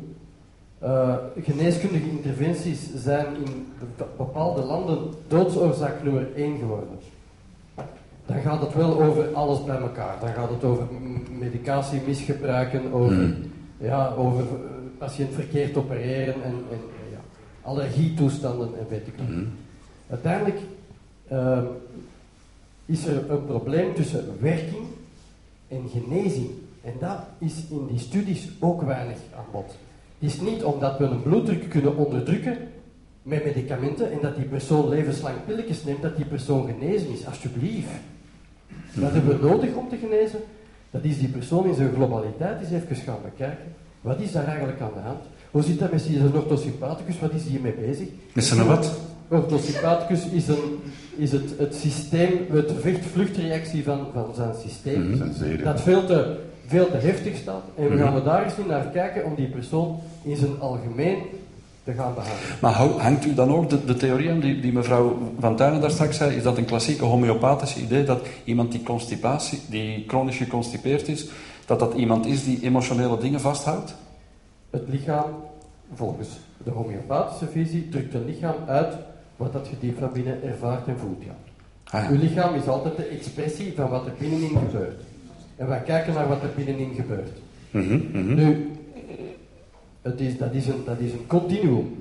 [0.79, 4.99] Eh, geneeskundige interventies zijn in be- bepaalde landen
[5.29, 6.99] doodsoorzaak nummer 1 geworden.
[8.27, 10.17] Dan gaat het wel over alles bij elkaar.
[10.21, 10.87] Dan gaat het over
[11.39, 13.33] medicatie misgebruiken, over, Mhm.
[13.77, 14.47] ja, over eh,
[14.99, 16.79] patiënt verkeerd opereren en, en
[17.11, 17.19] ja,
[17.63, 19.29] allergietoestanden en weet ik wat.
[19.29, 19.45] Mhm.
[20.11, 20.59] Uiteindelijk
[21.29, 21.65] ehm,
[22.87, 24.87] is er een probleem tussen werking
[25.69, 26.51] en genezing.
[26.85, 29.74] En dat is in die studies ook weinig aan bod.
[30.18, 32.57] Het is niet omdat we een bloeddruk kunnen onderdrukken
[33.22, 37.26] met medicamenten en dat die persoon levenslang pilletjes neemt, dat die persoon genezen is.
[37.26, 37.89] Alsjeblieft.
[38.95, 40.41] Wat hebben we nodig om te genezen?
[40.91, 43.64] Dat is die persoon in zijn globaliteit eens even gaan bekijken.
[44.01, 45.20] Wat is daar eigenlijk aan de hand?
[45.51, 47.18] Hoe zit dat met zijn orthosympathicus?
[47.18, 48.09] Wat is die hiermee bezig?
[48.32, 49.01] Met z'n wat?
[49.28, 50.80] Orthosympathicus is, een,
[51.16, 55.62] is het, het systeem, het vecht-vluchtreactie van, van zijn systeem, Mhm.
[55.62, 56.37] Dat veel te,
[56.67, 57.62] veel te heftig staat.
[57.77, 58.03] En we Mhm.
[58.05, 61.17] gaan er daar eens naar kijken om die persoon in zijn algemeen
[61.85, 62.59] te gaan behandelen.
[62.61, 65.91] Maar hangt u dan ook de, de theorie aan die, die mevrouw Van Tuinen daar
[65.91, 66.37] straks zei?
[66.37, 71.27] Is dat een klassieke homeopathische idee dat iemand die constipatie, die chronisch geconstipeerd is,
[71.67, 73.95] dat dat iemand is die emotionele dingen vasthoudt?
[74.71, 75.31] Het lichaam,
[75.95, 76.29] volgens
[76.65, 78.95] de homeopathische visie, drukt een lichaam uit
[79.37, 81.23] wat dat je diep van binnen ervaart en voelt.
[81.25, 81.35] Ja.
[81.99, 85.01] Ah, Uw lichaam is altijd de expressie van wat er binnenin gebeurt.
[85.57, 87.31] En wij kijken naar wat er binnenin gebeurt.
[87.71, 88.71] Mhm, mhm, Nu,
[90.03, 91.97] het is, dat, is een, dat is een continuum.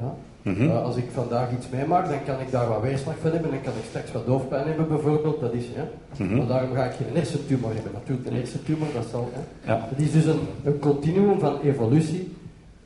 [0.00, 0.14] Ja?
[0.42, 0.62] mhm.
[0.62, 3.50] Uh, als ik vandaag iets meemaak, dan kan ik daar wat weerslag van hebben.
[3.50, 5.40] Dan kan ik straks wat hoofdpijn hebben bijvoorbeeld.
[5.40, 5.88] Dat is, ja.
[6.26, 7.92] Maar daarom ga ik geen hersentumor hebben.
[7.92, 9.30] Natuurlijk, een hersentumor, dat zal...
[9.32, 9.72] Hè.
[9.72, 9.86] Ja.
[9.88, 12.32] Het is dus een, een continuum van evolutie.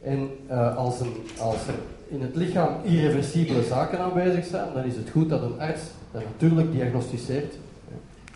[0.02, 1.74] En uh, als, een, als er
[2.08, 5.82] in het lichaam irreversibele zaken aanwezig zijn, dan is het goed dat een arts
[6.12, 7.54] dat natuurlijk diagnosticeert.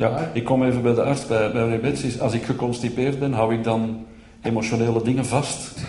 [0.01, 2.21] Ja, ik kom even bij de arts, bij, bij meneer Betsis.
[2.21, 4.07] Als ik geconstipeerd ben, hou ik dan
[4.43, 5.79] emotionele dingen vast?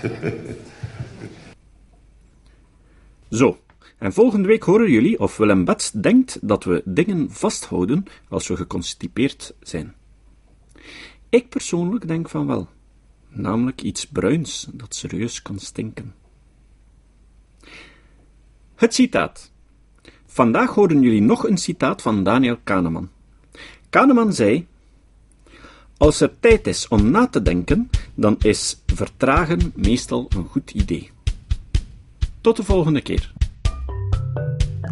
[3.40, 3.60] Zo,
[3.98, 8.56] en volgende week horen jullie of Willem Bets denkt dat we dingen vasthouden als we
[8.56, 9.96] geconstipeerd zijn.
[11.30, 12.68] Ik persoonlijk denk van wel,
[13.30, 16.14] namelijk iets bruins dat serieus kan stinken.
[18.76, 19.52] Het citaat.
[20.26, 23.10] Vandaag horen jullie nog een citaat van Daniel Kahneman.
[23.92, 24.68] Kahneman zei:
[25.98, 31.12] Als er tijd is om na te denken, dan is vertragen meestal een goed idee.
[32.42, 33.34] Tot de volgende keer.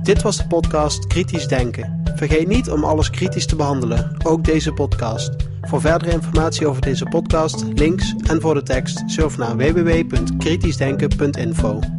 [0.04, 2.02] Dit was de podcast Kritisch Denken.
[2.16, 5.32] Vergeet niet om alles kritisch te behandelen, ook deze podcast.
[5.62, 11.99] Voor verdere informatie over deze podcast, links en voor de tekst, surf naar www.kritischdenken.info.